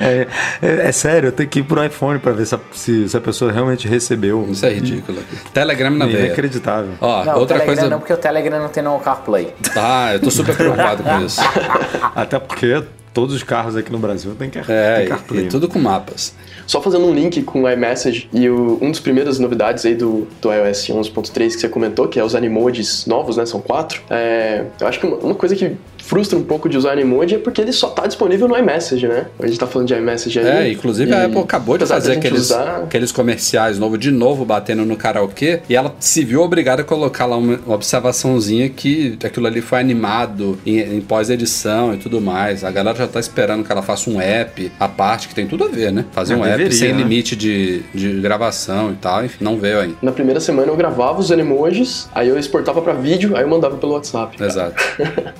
[0.00, 0.26] é,
[0.62, 3.16] é- é sério, eu tenho que ir pro iPhone pra ver se a, se- se
[3.16, 4.46] a pessoa realmente recebeu.
[4.50, 5.18] Isso é ridículo.
[5.52, 6.26] Telegram na É veia.
[6.26, 6.90] inacreditável.
[7.00, 7.90] Ó, Não, outra Telegram coisa.
[7.90, 9.54] não, porque o Telegram não tem no CarPlay.
[9.76, 11.40] Ah, eu tô super preocupado com isso.
[12.14, 12.82] Até porque
[13.12, 15.44] todos os carros aqui no Brasil têm, car É, têm e, CarPlay.
[15.46, 16.34] e tudo com mapas.
[16.66, 20.26] Só fazendo um link com o iMessage e o, um dos primeiros novidades aí do,
[20.40, 23.46] do iOS 11.3 que você comentou, que é os animojis novos, né?
[23.46, 24.02] São quatro.
[24.10, 27.38] É, eu acho que uma, uma coisa que frustra um pouco de usar animoji é
[27.38, 29.26] porque ele só tá disponível no iMessage, né?
[29.38, 30.46] A gente tá falando de iMessage aí.
[30.46, 34.10] É, inclusive a e Apple acabou de apesar fazer aqueles, usar- aqueles comerciais novos de
[34.10, 39.18] novo batendo no karaokê e ela se viu obrigada a colocar lá uma, observaçãozinha que
[39.24, 42.62] aquilo ali foi animado em, em pós-edição e tudo mais.
[42.64, 45.64] A galera já tá esperando que ela faça um app à parte, que tem tudo
[45.64, 46.04] a ver, né?
[46.12, 46.98] Fazer É, um app deveria, sem né?
[46.98, 49.96] limite de, de gravação e tal, enfim, não veio ainda.
[50.02, 53.76] Na primeira semana eu gravava os emojis, aí eu exportava pra vídeo, aí eu mandava
[53.76, 54.36] pelo WhatsApp.
[54.42, 54.76] Exato.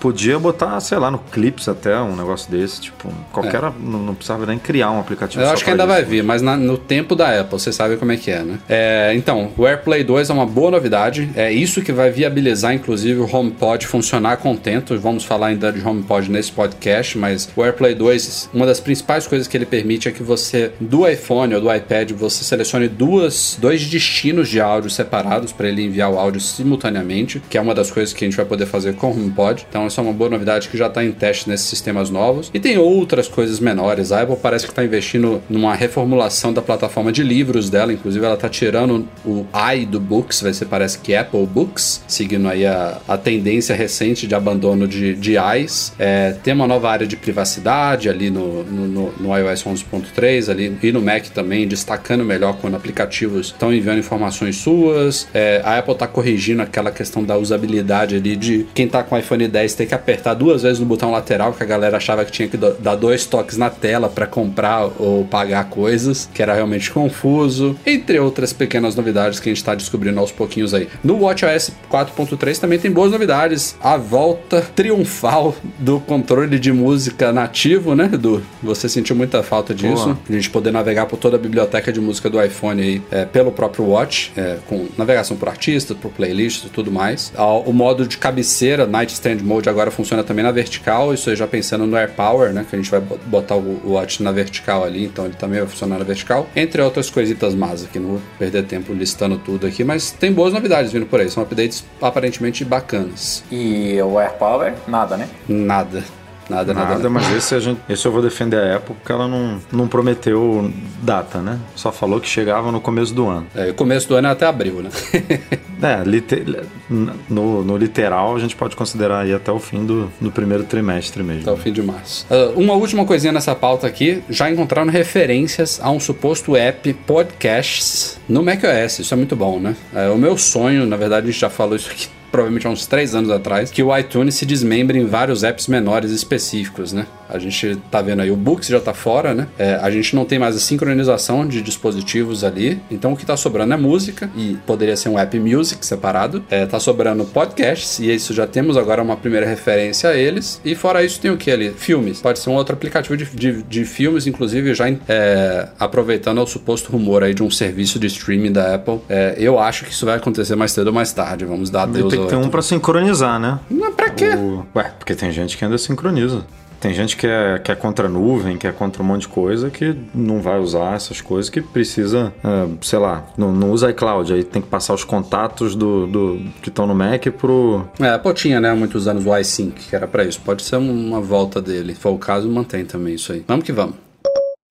[0.01, 2.81] Podia botar, sei lá, no Clips até um negócio desse.
[2.81, 3.61] Tipo, qualquer.
[3.81, 5.93] Não, não precisava nem criar um aplicativo Eu acho que ainda isso.
[5.93, 8.59] vai vir, mas na- no tempo da Apple, você sabe como é que é, né?
[8.69, 11.31] É, então, o AirPlay 2 é uma boa novidade.
[11.35, 14.99] É isso que vai viabilizar, inclusive, o HomePod funcionar contento.
[14.99, 19.47] Vamos falar ainda de HomePod nesse podcast, mas o AirPlay 2, uma das principais coisas
[19.49, 23.85] que ele permite é que você, do iPhone ou do iPad, você selecione duas, dois
[23.87, 28.13] destinos de áudio separados para ele enviar o áudio simultaneamente, que é uma das coisas
[28.13, 29.67] que a gente vai poder fazer com o HomePod.
[29.69, 30.46] Então, isso é uma boa novidade.
[30.47, 32.51] Novidade que já está em teste nesses sistemas novos.
[32.55, 34.13] E tem outras coisas menores.
[34.13, 37.93] A Apple parece que está investindo numa reformulação da plataforma de livros dela.
[37.93, 42.49] Inclusive, ela está tirando o i do Books, vai ser parece que Apple Books, seguindo
[42.49, 45.93] aí a, a tendência recente de abandono de, de i's.
[45.99, 50.93] É, tem uma nova área de privacidade ali no, no, no, iOS 11.3 ali e
[50.93, 55.27] no Mac também, destacando melhor quando aplicativos estão enviando informações suas.
[55.35, 59.49] É, a Apple está corrigindo aquela questão da usabilidade ali de quem está com iPhone
[59.49, 62.49] 10 ter que apertar duas vezes no botão lateral, que a galera achava que tinha
[62.49, 67.77] que dar dois toques na tela para comprar ou pagar coisas, que era realmente confuso,
[67.85, 70.89] entre outras pequenas novidades que a gente está descobrindo aos pouquinhos aí.
[71.03, 73.77] No WatchOS 4.3 também tem boas novidades.
[73.81, 78.09] A volta triunfal do controle de música nativo, né?
[78.09, 80.05] Do, você sentiu muita falta disso.
[80.05, 80.19] Boa.
[80.29, 83.51] A gente poder navegar por toda a biblioteca de música do iPhone aí é, pelo
[83.53, 87.33] próprio Watch, é, com navegação por artista, por playlist e tudo mais.
[87.65, 91.13] O modo de cabeceira, Nightstand Mode, agora funciona também na vertical.
[91.13, 92.65] Isso aí já pensando no AirPower, né?
[92.69, 95.99] Que a gente vai botar o Watch na vertical ali, então ele também vai funcionar
[95.99, 96.49] na vertical.
[96.55, 100.53] Entre outras coisitas más aqui, não vou perder tempo listando tudo aqui, mas tem boas
[100.53, 101.31] novidades vindo por aí.
[101.31, 103.45] São updates aparentemente bacanas.
[103.51, 105.29] E o AirPower, nada, né?
[105.49, 106.03] Nada.
[106.49, 107.11] Nada, nada, nada.
[107.11, 110.71] mas esse, a gente, esse eu vou defender a Apple porque ela não, não prometeu
[111.03, 111.59] data, né?
[111.75, 113.47] Só falou que chegava no começo do ano.
[113.55, 114.91] É, o começo do ano é até abril, né?
[115.83, 120.31] é, liter, no, no literal a gente pode considerar aí até o fim do, do
[120.31, 121.43] primeiro trimestre mesmo.
[121.43, 122.27] Até o fim de março.
[122.31, 128.21] Uh, uma última coisinha nessa pauta aqui, já encontraram referências a um suposto app podcasts
[128.29, 129.01] no macOS.
[129.01, 129.75] Isso é muito bom, né?
[129.95, 132.87] É, o meu sonho, na verdade a gente já falou isso aqui provavelmente há uns
[132.87, 137.07] três anos atrás, que o iTunes se desmembra em vários apps menores específicos, né?
[137.29, 139.49] A gente tá vendo aí, o Books já tá fora, né?
[139.59, 142.81] É, a gente não tem mais a sincronização de dispositivos ali.
[142.91, 146.45] Então o que tá sobrando é música e poderia ser um app music separado.
[146.51, 150.61] É, tá sobrando podcasts e isso já temos agora uma primeira referência a eles.
[150.65, 151.71] E fora isso tem o que ali?
[151.71, 152.21] Filmes.
[152.21, 156.91] Pode ser um outro aplicativo de, de, de filmes, inclusive já é, aproveitando o suposto
[156.93, 159.01] rumor aí de um serviço de streaming da Apple.
[159.09, 161.45] É, eu acho que isso vai acontecer mais cedo ou mais tarde.
[161.45, 163.59] Vamos dar adeus Tem que ter um pra sincronizar, né?
[163.71, 164.31] Mas pra quê?
[164.37, 164.65] O...
[164.75, 166.45] Ué, porque tem gente que ainda sincroniza.
[166.81, 169.29] Tem gente que é, que é contra a nuvem, que é contra um monte de
[169.29, 173.91] coisa, que não vai usar essas coisas, que precisa, é, sei lá, não, não usa
[173.91, 177.85] iCloud, aí tem que passar os contatos do, do que estão no Mac pro.
[178.01, 180.41] É, a tinha, né, muitos anos o iSync, que era para isso.
[180.45, 181.95] Pode ser uma volta dele.
[181.95, 183.45] Se for o caso, mantém também isso aí.
[183.47, 184.06] Vamos que vamos.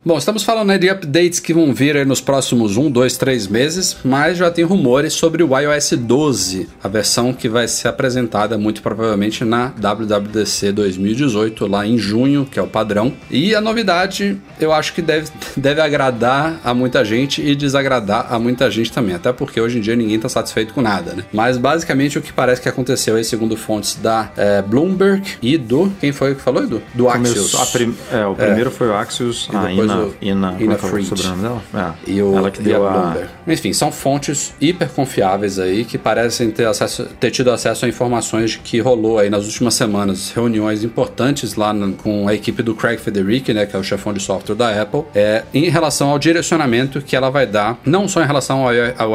[0.08, 3.48] Bom, estamos falando né, de updates que vão vir aí nos próximos 1, 2, 3
[3.48, 8.56] meses, mas já tem rumores sobre o iOS 12, a versão que vai ser apresentada
[8.56, 13.14] muito provavelmente na WWDC 2018, lá em junho, que é o padrão.
[13.32, 18.38] E a novidade eu acho que deve, deve agradar a muita gente e desagradar a
[18.38, 21.26] muita gente também, até porque hoje em dia ninguém está satisfeito com nada, né?
[21.34, 25.92] Mas basicamente o que parece que aconteceu aí, segundo fontes da é, Bloomberg e do.
[26.00, 26.80] Quem foi que falou, Edu?
[26.94, 27.56] Do Axios.
[27.72, 28.72] Prim, é, o primeiro é.
[28.72, 31.10] foi o Axios, a Ina Ina, Ina Fried.
[31.42, 31.62] dela?
[31.74, 32.12] É.
[32.12, 33.14] E o, Ela que deu a,
[33.48, 33.52] a...
[33.52, 38.52] Enfim, são fontes hiper confiáveis aí que parecem ter, acesso, ter tido acesso a informações
[38.52, 42.76] de que rolou aí nas últimas semanas reuniões importantes lá no, com a equipe do
[42.76, 46.20] Craig Federici, né, que é o chefão de software da Apple, é, em relação ao
[46.20, 49.14] direcionamento que ela vai dar, não só em relação ao, ao,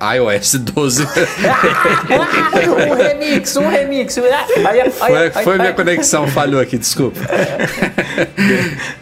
[0.00, 1.04] ao iOS 12.
[2.10, 4.18] um remix, um remix.
[4.98, 7.20] Foi, foi minha conexão, falhou aqui, desculpa.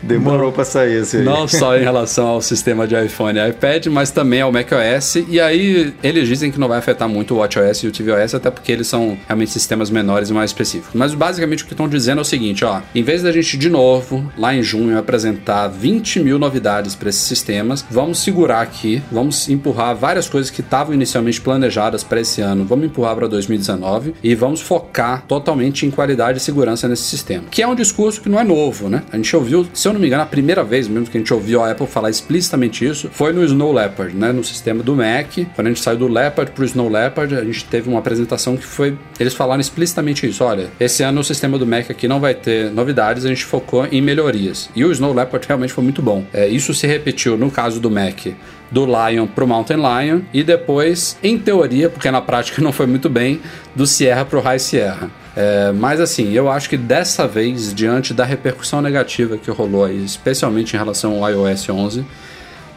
[0.03, 1.25] Demorou para sair aí.
[1.25, 5.17] Não só em relação ao sistema de iPhone e iPad, mas também ao macOS.
[5.29, 8.51] E aí eles dizem que não vai afetar muito o WatchOS e o tvOS, até
[8.51, 10.91] porque eles são realmente sistemas menores e mais específicos.
[10.95, 12.81] Mas basicamente o que estão dizendo é o seguinte, ó.
[12.95, 17.23] Em vez da gente de novo, lá em junho, apresentar 20 mil novidades para esses
[17.23, 22.65] sistemas, vamos segurar aqui, vamos empurrar várias coisas que estavam inicialmente planejadas para esse ano,
[22.65, 27.45] vamos empurrar para 2019 e vamos focar totalmente em qualidade e segurança nesse sistema.
[27.51, 29.03] Que é um discurso que não é novo, né?
[29.13, 31.35] A gente ouviu, se eu não me engano, a primeira vez mesmo que a gente
[31.35, 34.33] ouviu a Apple falar explicitamente isso foi no Snow Leopard, né?
[34.33, 35.35] No sistema do Mac.
[35.55, 38.65] Quando a gente saiu do Leopard pro Snow Leopard, a gente teve uma apresentação que
[38.65, 38.97] foi.
[39.21, 40.43] Eles falaram explicitamente isso.
[40.43, 43.87] Olha, esse ano o sistema do Mac aqui não vai ter novidades, a gente focou
[43.93, 44.71] em melhorias.
[44.75, 46.25] E o Snow Leopard realmente foi muito bom.
[46.33, 48.29] É, isso se repetiu no caso do Mac
[48.71, 53.11] do Lion pro Mountain Lion e depois, em teoria, porque na prática não foi muito
[53.11, 53.43] bem,
[53.77, 55.11] do Sierra pro High Sierra.
[55.37, 60.05] É, mas assim, eu acho que dessa vez, diante da repercussão negativa que rolou aí,
[60.05, 62.05] especialmente em relação ao iOS 11,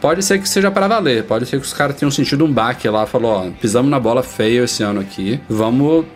[0.00, 1.24] pode ser que seja para valer.
[1.24, 4.22] Pode ser que os caras tenham sentido um baque lá, falou, ó, pisamos na bola
[4.22, 6.06] feio esse ano aqui, vamos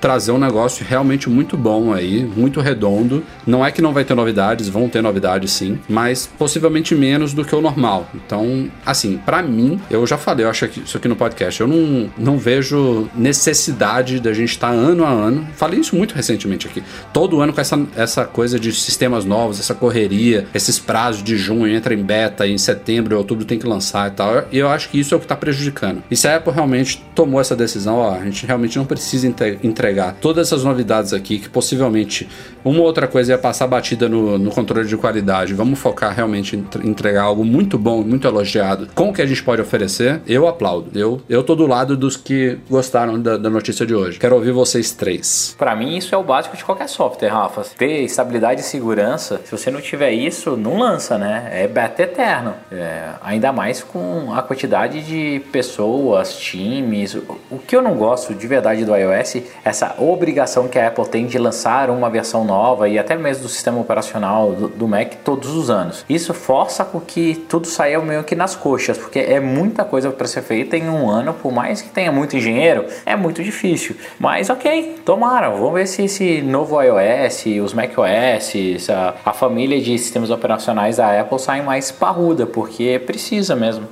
[0.00, 3.24] trazer um negócio realmente muito bom aí, muito redondo.
[3.46, 7.44] Não é que não vai ter novidades, vão ter novidades sim, mas possivelmente menos do
[7.44, 8.08] que o normal.
[8.14, 11.66] Então, assim, para mim, eu já falei, eu acho que isso aqui no podcast, eu
[11.66, 15.46] não, não vejo necessidade da gente estar tá ano a ano.
[15.54, 16.82] Falei isso muito recentemente aqui.
[17.12, 21.68] Todo ano com essa, essa coisa de sistemas novos, essa correria, esses prazos de junho,
[21.68, 24.44] entra em beta, em setembro, outubro tem que lançar e tal.
[24.52, 26.02] E eu acho que isso é o que tá prejudicando.
[26.10, 29.87] E se a Apple realmente tomou essa decisão, ó, a gente realmente não precisa entregar
[30.20, 32.28] todas essas novidades aqui, que possivelmente
[32.64, 35.54] uma outra coisa ia passar batida no, no controle de qualidade.
[35.54, 39.42] Vamos focar realmente em entregar algo muito bom, muito elogiado, com o que a gente
[39.42, 40.20] pode oferecer.
[40.26, 40.90] Eu aplaudo.
[40.98, 44.18] Eu, eu tô do lado dos que gostaram da, da notícia de hoje.
[44.18, 45.54] Quero ouvir vocês três.
[45.58, 47.62] Para mim, isso é o básico de qualquer software, Rafa.
[47.76, 51.48] Ter estabilidade e segurança, se você não tiver isso, não lança, né?
[51.52, 52.54] É beta eterno.
[52.70, 57.14] É, ainda mais com a quantidade de pessoas, times.
[57.50, 61.06] O que eu não gosto de verdade do iOS é essa obrigação que a Apple
[61.06, 65.14] tem de lançar uma versão nova e até mesmo do sistema operacional do, do Mac
[65.24, 66.04] todos os anos.
[66.08, 70.26] Isso força com que tudo saia meio que nas coxas, porque é muita coisa para
[70.26, 73.96] ser feita em um ano, por mais que tenha muito engenheiro, é muito difícil.
[74.18, 79.96] Mas ok, tomara, vamos ver se esse novo iOS, os macOS, a, a família de
[79.96, 83.86] sistemas operacionais da Apple saem mais parruda, porque precisa mesmo.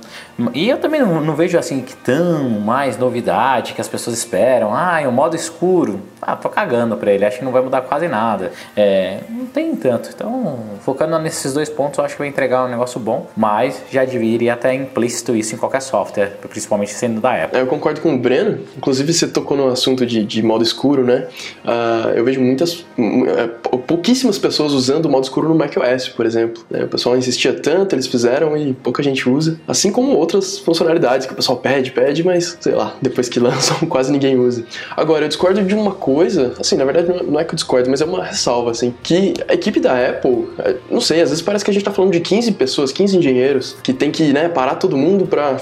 [0.53, 4.73] E eu também não, não, vejo assim que tão mais novidade que as pessoas esperam.
[4.73, 5.76] Ah, o modo escuro.
[6.21, 8.51] Ah, tô cagando pra ele, acho que não vai mudar quase nada.
[8.75, 10.09] É, não tem tanto.
[10.13, 14.03] Então, focando nesses dois pontos, eu acho que vai entregar um negócio bom, mas já
[14.03, 17.57] deveria até implícito isso em qualquer software, principalmente sendo da Apple.
[17.57, 21.03] É, eu concordo com o Breno, inclusive você tocou no assunto de, de modo escuro,
[21.03, 21.27] né?
[21.63, 26.63] Uh, eu vejo muitas, uh, pouquíssimas pessoas usando o modo escuro no macOS, por exemplo.
[26.69, 26.83] Né?
[26.83, 29.59] O pessoal insistia tanto, eles fizeram e pouca gente usa.
[29.67, 33.77] Assim como outras funcionalidades que o pessoal pede, pede, mas sei lá, depois que lançam
[33.87, 34.65] quase ninguém usa.
[34.95, 38.01] Agora, eu discordo de uma coisa, assim, na verdade não é que eu discordo, mas
[38.01, 41.63] é uma ressalva, assim, que a equipe da Apple, é, não sei, às vezes parece
[41.63, 44.75] que a gente tá falando de 15 pessoas, 15 engenheiros, que tem que, né, parar
[44.75, 45.57] todo mundo pra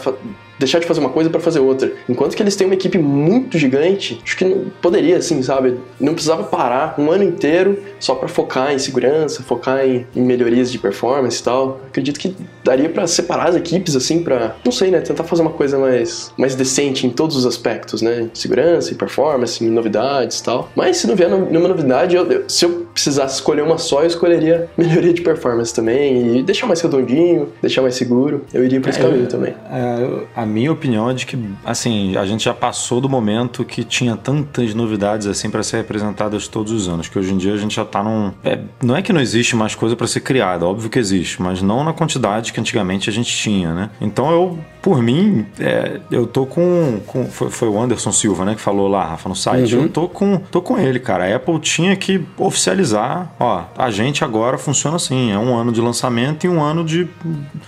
[0.60, 1.92] deixar de fazer uma coisa para fazer outra.
[2.08, 5.78] Enquanto que eles têm uma equipe muito gigante, acho que não poderia, assim, sabe?
[6.00, 10.72] Não precisava parar um ano inteiro só para focar em segurança, focar em, em, melhorias
[10.72, 11.82] de performance e tal.
[11.88, 15.02] Acredito que daria para separar as equipes, assim, para não sei, né?
[15.02, 18.30] Tentar fazer uma coisa mais, mais decente em todos os aspectos, né?
[18.34, 20.70] Segurança e performance, e novidades e tal.
[20.76, 24.08] Mas se não vier nenhuma novidade, eu, eu, se eu precisasse escolher uma só, eu
[24.08, 28.46] escolheria melhoria de performance também e deixar mais redondinho, deixar mais seguro.
[28.54, 29.54] Eu iria por esse é, caminho também.
[29.72, 33.84] É, a minha opinião é de que, assim, a gente já passou do momento que
[33.84, 37.58] tinha tantas novidades assim para ser representadas todos os anos, que hoje em dia a
[37.58, 38.32] gente já tá num.
[38.44, 41.62] É, não é que não existe mais coisa para ser criada, óbvio que existe, mas
[41.62, 43.90] não na quantidade que antigamente a gente tinha, né?
[44.00, 47.00] Então eu, por mim, é, eu tô com.
[47.08, 49.76] com foi, foi, o Anderson Silva, né, que falou lá, Rafa, no site.
[49.76, 49.82] Uhum.
[49.82, 51.26] Eu tô com, tô com ele, cara.
[51.26, 55.82] A Apple tinha que oficializar, ó, a gente agora funciona assim: é um ano de
[55.82, 57.08] lançamento e um ano de,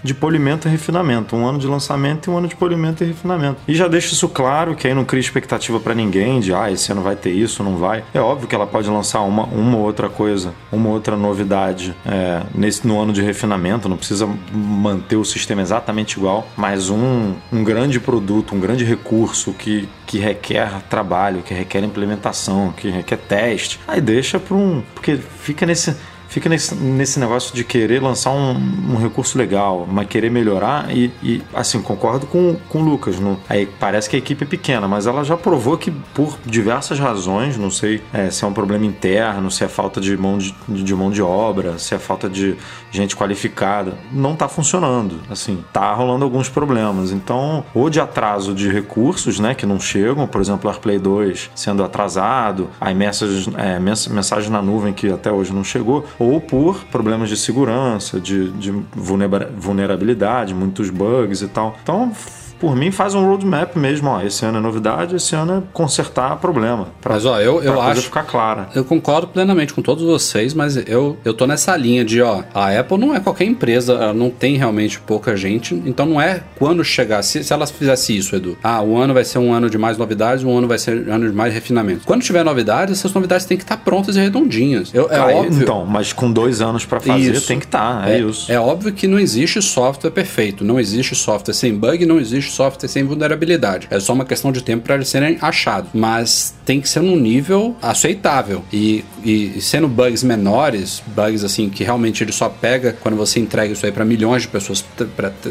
[0.04, 1.36] de polimento e refinamento.
[1.36, 3.62] Um ano de lançamento e um ano de polimento e refinamento.
[3.68, 6.92] E já deixa isso claro, que aí não cria expectativa para ninguém de, ah, esse
[6.92, 8.04] ano vai ter isso, não vai.
[8.14, 12.86] É óbvio que ela pode lançar uma, uma outra coisa, uma outra novidade é, nesse,
[12.86, 17.07] no ano de refinamento, não precisa manter o sistema exatamente igual, mas um,
[17.52, 23.18] um grande produto, um grande recurso que, que requer trabalho, que requer implementação, que requer
[23.18, 24.84] teste, aí deixa para um.
[24.94, 25.96] Porque fica nesse
[26.38, 28.52] fica nesse, nesse negócio de querer lançar um,
[28.94, 33.16] um recurso legal, mas querer melhorar e, e, assim, concordo com, com o Lucas.
[33.50, 37.58] Aí parece que a equipe é pequena, mas ela já provou que por diversas razões,
[37.58, 40.94] não sei é, se é um problema interno, se é falta de mão de, de
[40.94, 42.56] mão de obra, se é falta de
[42.92, 45.20] gente qualificada, não está funcionando.
[45.32, 47.12] Assim, tá rolando alguns problemas.
[47.12, 51.50] Então, ou de atraso de recursos, né, que não chegam, por exemplo, o AirPlay 2
[51.56, 56.84] sendo atrasado, a mensagem, é, mensagem na nuvem que até hoje não chegou, ou por
[56.86, 61.78] problemas de segurança, de, de vulnerabilidade, muitos bugs e tal.
[61.82, 62.12] Então,
[62.60, 64.10] por mim, faz um roadmap mesmo.
[64.10, 66.88] Ó, esse ano é novidade, esse ano é consertar problema.
[67.02, 68.04] Pra, mas, ó, eu, eu acho.
[68.04, 68.70] ficar clara.
[68.76, 72.78] Eu concordo plenamente com todos vocês, mas eu, eu tô nessa linha de, ó, a
[72.80, 76.84] Apple não é qualquer empresa, ela não tem realmente pouca gente, então não é quando
[76.84, 77.22] chegar.
[77.24, 79.98] Se, se ela fizesse isso, Edu, ah, o ano vai ser um ano de mais
[79.98, 82.02] novidades, um ano vai ser um ano de mais refinamento.
[82.06, 84.94] Quando tiver novidades, essas novidades têm que estar prontas e redondinhas.
[84.94, 85.62] Eu, é ah, óbvio.
[85.62, 87.48] Então, mas com dois anos para fazer, isso.
[87.48, 88.04] tem que estar.
[88.04, 88.52] Tá, é, é, isso.
[88.52, 92.54] É óbvio que não existe software perfeito, não existe software sem bug, não existe de
[92.54, 93.88] software sem vulnerabilidade.
[93.90, 95.90] É só uma questão de tempo para eles serem achados.
[95.94, 98.64] Mas tem que ser num nível aceitável.
[98.72, 103.72] E, e sendo bugs menores, bugs assim que realmente ele só pega quando você entrega
[103.72, 104.84] isso aí para milhões de pessoas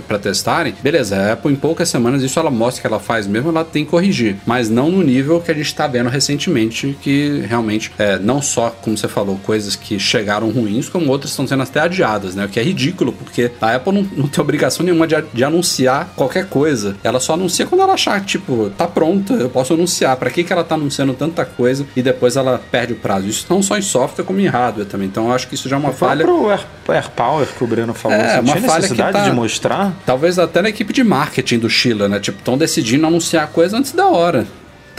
[0.06, 3.48] para testarem, beleza, a Apple em poucas semanas isso ela mostra que ela faz mesmo,
[3.48, 4.37] ela tem que corrigir.
[4.46, 8.70] Mas não no nível que a gente está vendo recentemente, que realmente é, não só,
[8.70, 12.44] como você falou, coisas que chegaram ruins, como outras estão sendo até adiadas, né?
[12.44, 16.12] O que é ridículo, porque a Apple não, não tem obrigação nenhuma de, de, anunciar
[16.16, 16.85] qualquer coisa.
[17.02, 20.16] Ela só anuncia quando ela achar, tipo, tá pronta, eu posso anunciar.
[20.16, 23.26] Para que, que ela tá anunciando tanta coisa e depois ela perde o prazo?
[23.26, 25.08] Isso não só em software, como em hardware também.
[25.08, 26.24] Então eu acho que isso já é uma falha.
[26.24, 29.94] Pro Air, Air Power que o Breno falou, é, uma falha que tá, de mostrar?
[30.04, 32.20] Talvez até na equipe de marketing do Sheila, né?
[32.20, 34.46] Tipo, estão decidindo anunciar a coisa antes da hora.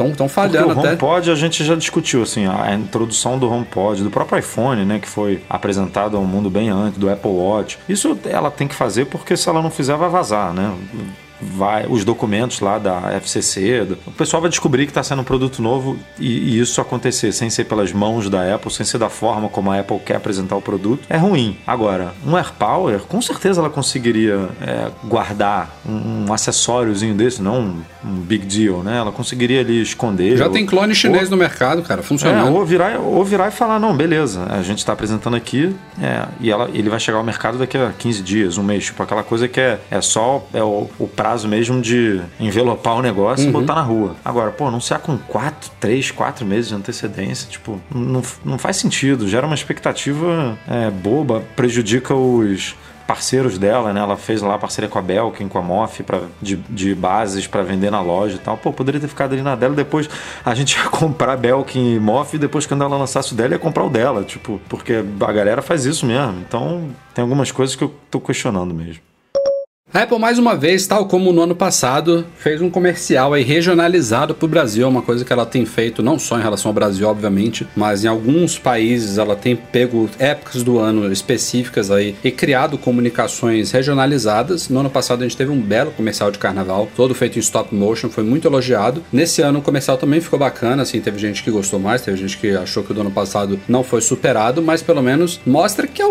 [0.05, 0.89] Estão falhando Porque o até.
[0.89, 5.09] HomePod a gente já discutiu, assim, a introdução do HomePod, do próprio iPhone, né, que
[5.09, 7.79] foi apresentado ao mundo bem antes, do Apple Watch.
[7.89, 10.71] Isso ela tem que fazer porque se ela não fizer vai vazar, né?
[11.41, 15.25] Vai os documentos lá da FCC, do, o pessoal vai descobrir que está sendo um
[15.25, 19.09] produto novo e, e, isso acontecer sem ser pelas mãos da Apple, sem ser da
[19.09, 21.57] forma como a Apple quer apresentar o produto, é ruim.
[21.65, 27.81] Agora, um AirPower, com certeza ela conseguiria é, guardar um, um acessóriozinho desse, não um,
[28.05, 28.97] um, big deal, né?
[28.97, 30.37] Ela conseguiria ali esconder.
[30.37, 32.47] Já ou, tem clone chinês ou, no mercado, cara, funcionando.
[32.47, 36.25] É, ou, virar, ou virar e falar, não, beleza, a gente está apresentando aqui é,
[36.39, 39.23] e ela, ele vai chegar ao mercado daqui a 15 dias, um mês, tipo aquela
[39.23, 43.43] coisa que é, é só é o, o prazo prazo mesmo de envelopar o negócio
[43.43, 43.49] uhum.
[43.49, 44.15] e botar na rua.
[44.23, 49.27] Agora, pô, anunciar com 4, 3, 4 meses de antecedência, tipo, não, não faz sentido.
[49.27, 52.75] Gera uma expectativa é, boba, prejudica os
[53.05, 53.99] parceiros dela, né?
[53.99, 57.61] Ela fez lá parceria com a Belkin, com a Moff, pra, de, de bases para
[57.61, 58.57] vender na loja e tal.
[58.57, 59.75] Pô, poderia ter ficado ali na dela.
[59.75, 60.09] Depois
[60.45, 63.59] a gente ia comprar Belkin e Moff e depois quando ela lançasse o dela ia
[63.59, 64.23] comprar o dela.
[64.23, 66.39] Tipo, porque a galera faz isso mesmo.
[66.47, 69.01] Então tem algumas coisas que eu tô questionando mesmo.
[69.93, 74.35] A Apple, mais uma vez, tal como no ano passado, fez um comercial aí regionalizado
[74.35, 77.07] para o Brasil, uma coisa que ela tem feito não só em relação ao Brasil,
[77.07, 82.77] obviamente, mas em alguns países ela tem pego épocas do ano específicas aí e criado
[82.77, 84.67] comunicações regionalizadas.
[84.67, 87.73] No ano passado a gente teve um belo comercial de carnaval, todo feito em stop
[87.73, 89.01] motion, foi muito elogiado.
[89.11, 92.37] Nesse ano o comercial também ficou bacana, assim, teve gente que gostou mais, teve gente
[92.37, 96.01] que achou que o do ano passado não foi superado, mas pelo menos mostra que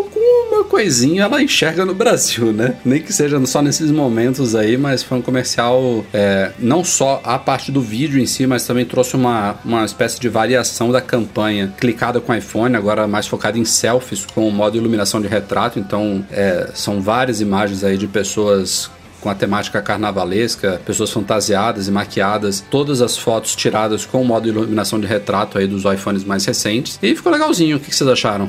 [0.57, 2.76] alguma coisinha ela enxerga no Brasil, né?
[2.84, 7.38] Nem que seja só nesses momentos aí, mas foi um comercial é, não só a
[7.38, 11.72] parte do vídeo em si, mas também trouxe uma, uma espécie de variação da campanha
[11.78, 15.78] clicada com iPhone, agora mais focada em selfies com o modo iluminação de retrato.
[15.78, 18.90] Então é, são várias imagens aí de pessoas
[19.26, 24.46] com a temática carnavalesca, pessoas fantasiadas e maquiadas, todas as fotos tiradas com o modo
[24.46, 26.96] iluminação de retrato aí dos iPhones mais recentes.
[27.02, 27.76] E ficou legalzinho.
[27.76, 28.48] O que vocês acharam?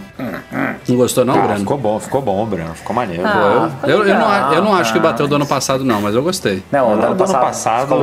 [0.88, 1.60] Não gostou não, ah, Breno?
[1.62, 2.76] Ficou bom, ficou bom, Breno.
[2.76, 3.24] Ficou maneiro.
[3.26, 6.14] Ah, eu, eu, eu, não, eu não acho que bateu do ano passado não, mas
[6.14, 6.62] eu gostei.
[6.72, 7.96] Não, o do ano passado, passado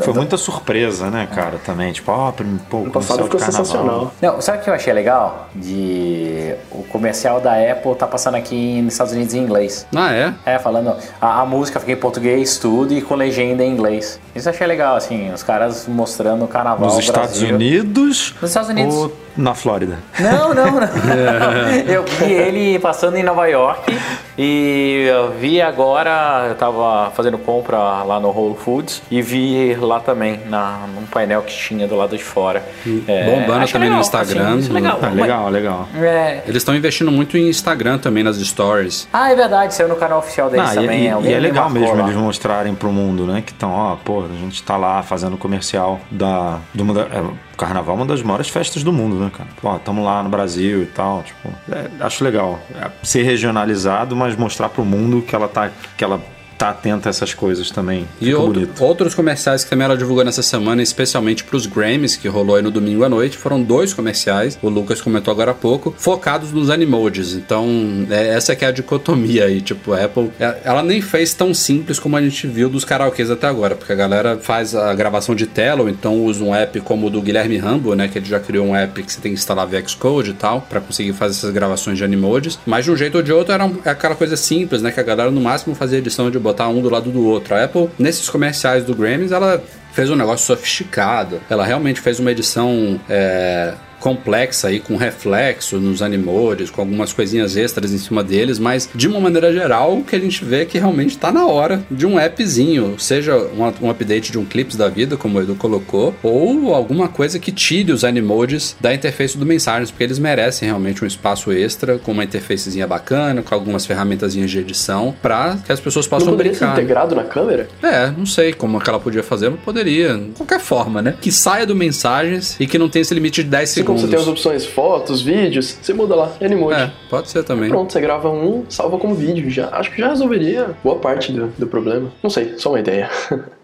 [0.00, 1.92] foi muita surpresa, né, cara, também.
[1.92, 4.14] Tipo, ó, oh, pô, o passado ficou sensacional.
[4.22, 5.48] Não, sabe o que eu achei legal?
[5.56, 9.86] De o comercial da Apple tá passando aqui nos Estados Unidos em inglês.
[9.94, 10.32] Ah, é?
[10.46, 12.11] É, falando, a, a música fica em português,
[12.60, 14.18] tudo, e com legenda em inglês.
[14.34, 17.54] Isso achei legal, assim, os caras mostrando o carnaval Nos Estados Brasil.
[17.54, 18.34] Unidos?
[18.40, 18.94] Nos Estados Unidos.
[18.94, 19.98] Ou na Flórida?
[20.18, 20.88] Não, não, não.
[21.86, 23.96] eu vi ele passando em Nova York
[24.36, 30.00] e eu vi agora, eu tava fazendo compra lá no Whole Foods e vi lá
[30.00, 32.62] também, na, num painel que tinha do lado de fora.
[33.06, 34.58] É, Bombando também legal, no Instagram.
[34.58, 35.88] Assim, legal, ah, legal, legal.
[35.94, 36.42] É...
[36.46, 39.08] Eles estão investindo muito em Instagram também, nas stories.
[39.12, 41.04] Ah, é verdade, saiu no canal oficial deles ah, também.
[41.04, 42.04] E, e, e é legal mesmo lá.
[42.04, 43.42] eles mostrarem pro mundo, né?
[43.44, 47.22] Que estão, ó, pô, a gente tá lá fazendo comercial da, do, é,
[47.62, 49.48] carnaval é uma das maiores festas do mundo, né, cara?
[49.60, 52.58] Pô, tamo lá no Brasil e tal, tipo, é, acho legal.
[52.74, 56.20] É, ser regionalizado, mas mostrar pro mundo que ela tá, que ela
[56.62, 58.06] tá atento a essas coisas também.
[58.20, 62.28] E outro, outros comerciais que também ela divulgou nessa semana, especialmente para os Grammys, que
[62.28, 65.92] rolou aí no domingo à noite, foram dois comerciais, o Lucas comentou agora há pouco,
[65.98, 67.34] focados nos animojis.
[67.34, 67.66] Então,
[68.08, 71.52] é, essa que é a dicotomia aí, tipo, a Apple, é, ela nem fez tão
[71.52, 75.34] simples como a gente viu dos karaokês até agora, porque a galera faz a gravação
[75.34, 78.26] de tela, ou então usa um app como o do Guilherme Rambo, né, que ele
[78.26, 81.12] já criou um app que você tem que instalar VX Code e tal, para conseguir
[81.12, 83.90] fazer essas gravações de animojis, mas de um jeito ou de outro era um, é
[83.90, 86.88] aquela coisa simples, né, que a galera no máximo fazia edição de botar um do
[86.88, 87.54] lado do outro.
[87.54, 91.40] A Apple, nesses comerciais do Grammys, ela fez um negócio sofisticado.
[91.48, 93.00] Ela realmente fez uma edição.
[93.08, 98.90] É, complexa aí com reflexo nos animores, com algumas coisinhas extras em cima deles, mas
[98.92, 101.84] de uma maneira geral, o que a gente vê é que realmente está na hora
[101.88, 105.54] de um appzinho, seja um, um update de um Clips da vida, como o Edu
[105.54, 110.66] colocou, ou alguma coisa que tire os Animodes da interface do Mensagens, porque eles merecem
[110.66, 115.70] realmente um espaço extra, com uma interfacezinha bacana, com algumas ferramentazinhas de edição, para que
[115.70, 116.74] as pessoas possam não poderia brincar.
[116.74, 117.68] ser integrado na câmera?
[117.80, 120.18] É, não sei como que ela podia fazer, mas poderia.
[120.18, 121.14] De qualquer forma, né?
[121.20, 123.91] Que saia do Mensagens e que não tenha esse limite de 10 Assim segundos.
[123.92, 126.80] Como você tem as opções fotos, vídeos, você muda lá, Animoji.
[126.80, 127.68] É, pode ser também.
[127.68, 129.50] Pronto, você grava um, salva como vídeo.
[129.50, 132.10] Já, acho que já resolveria boa parte do, do problema.
[132.22, 133.10] Não sei, só uma ideia.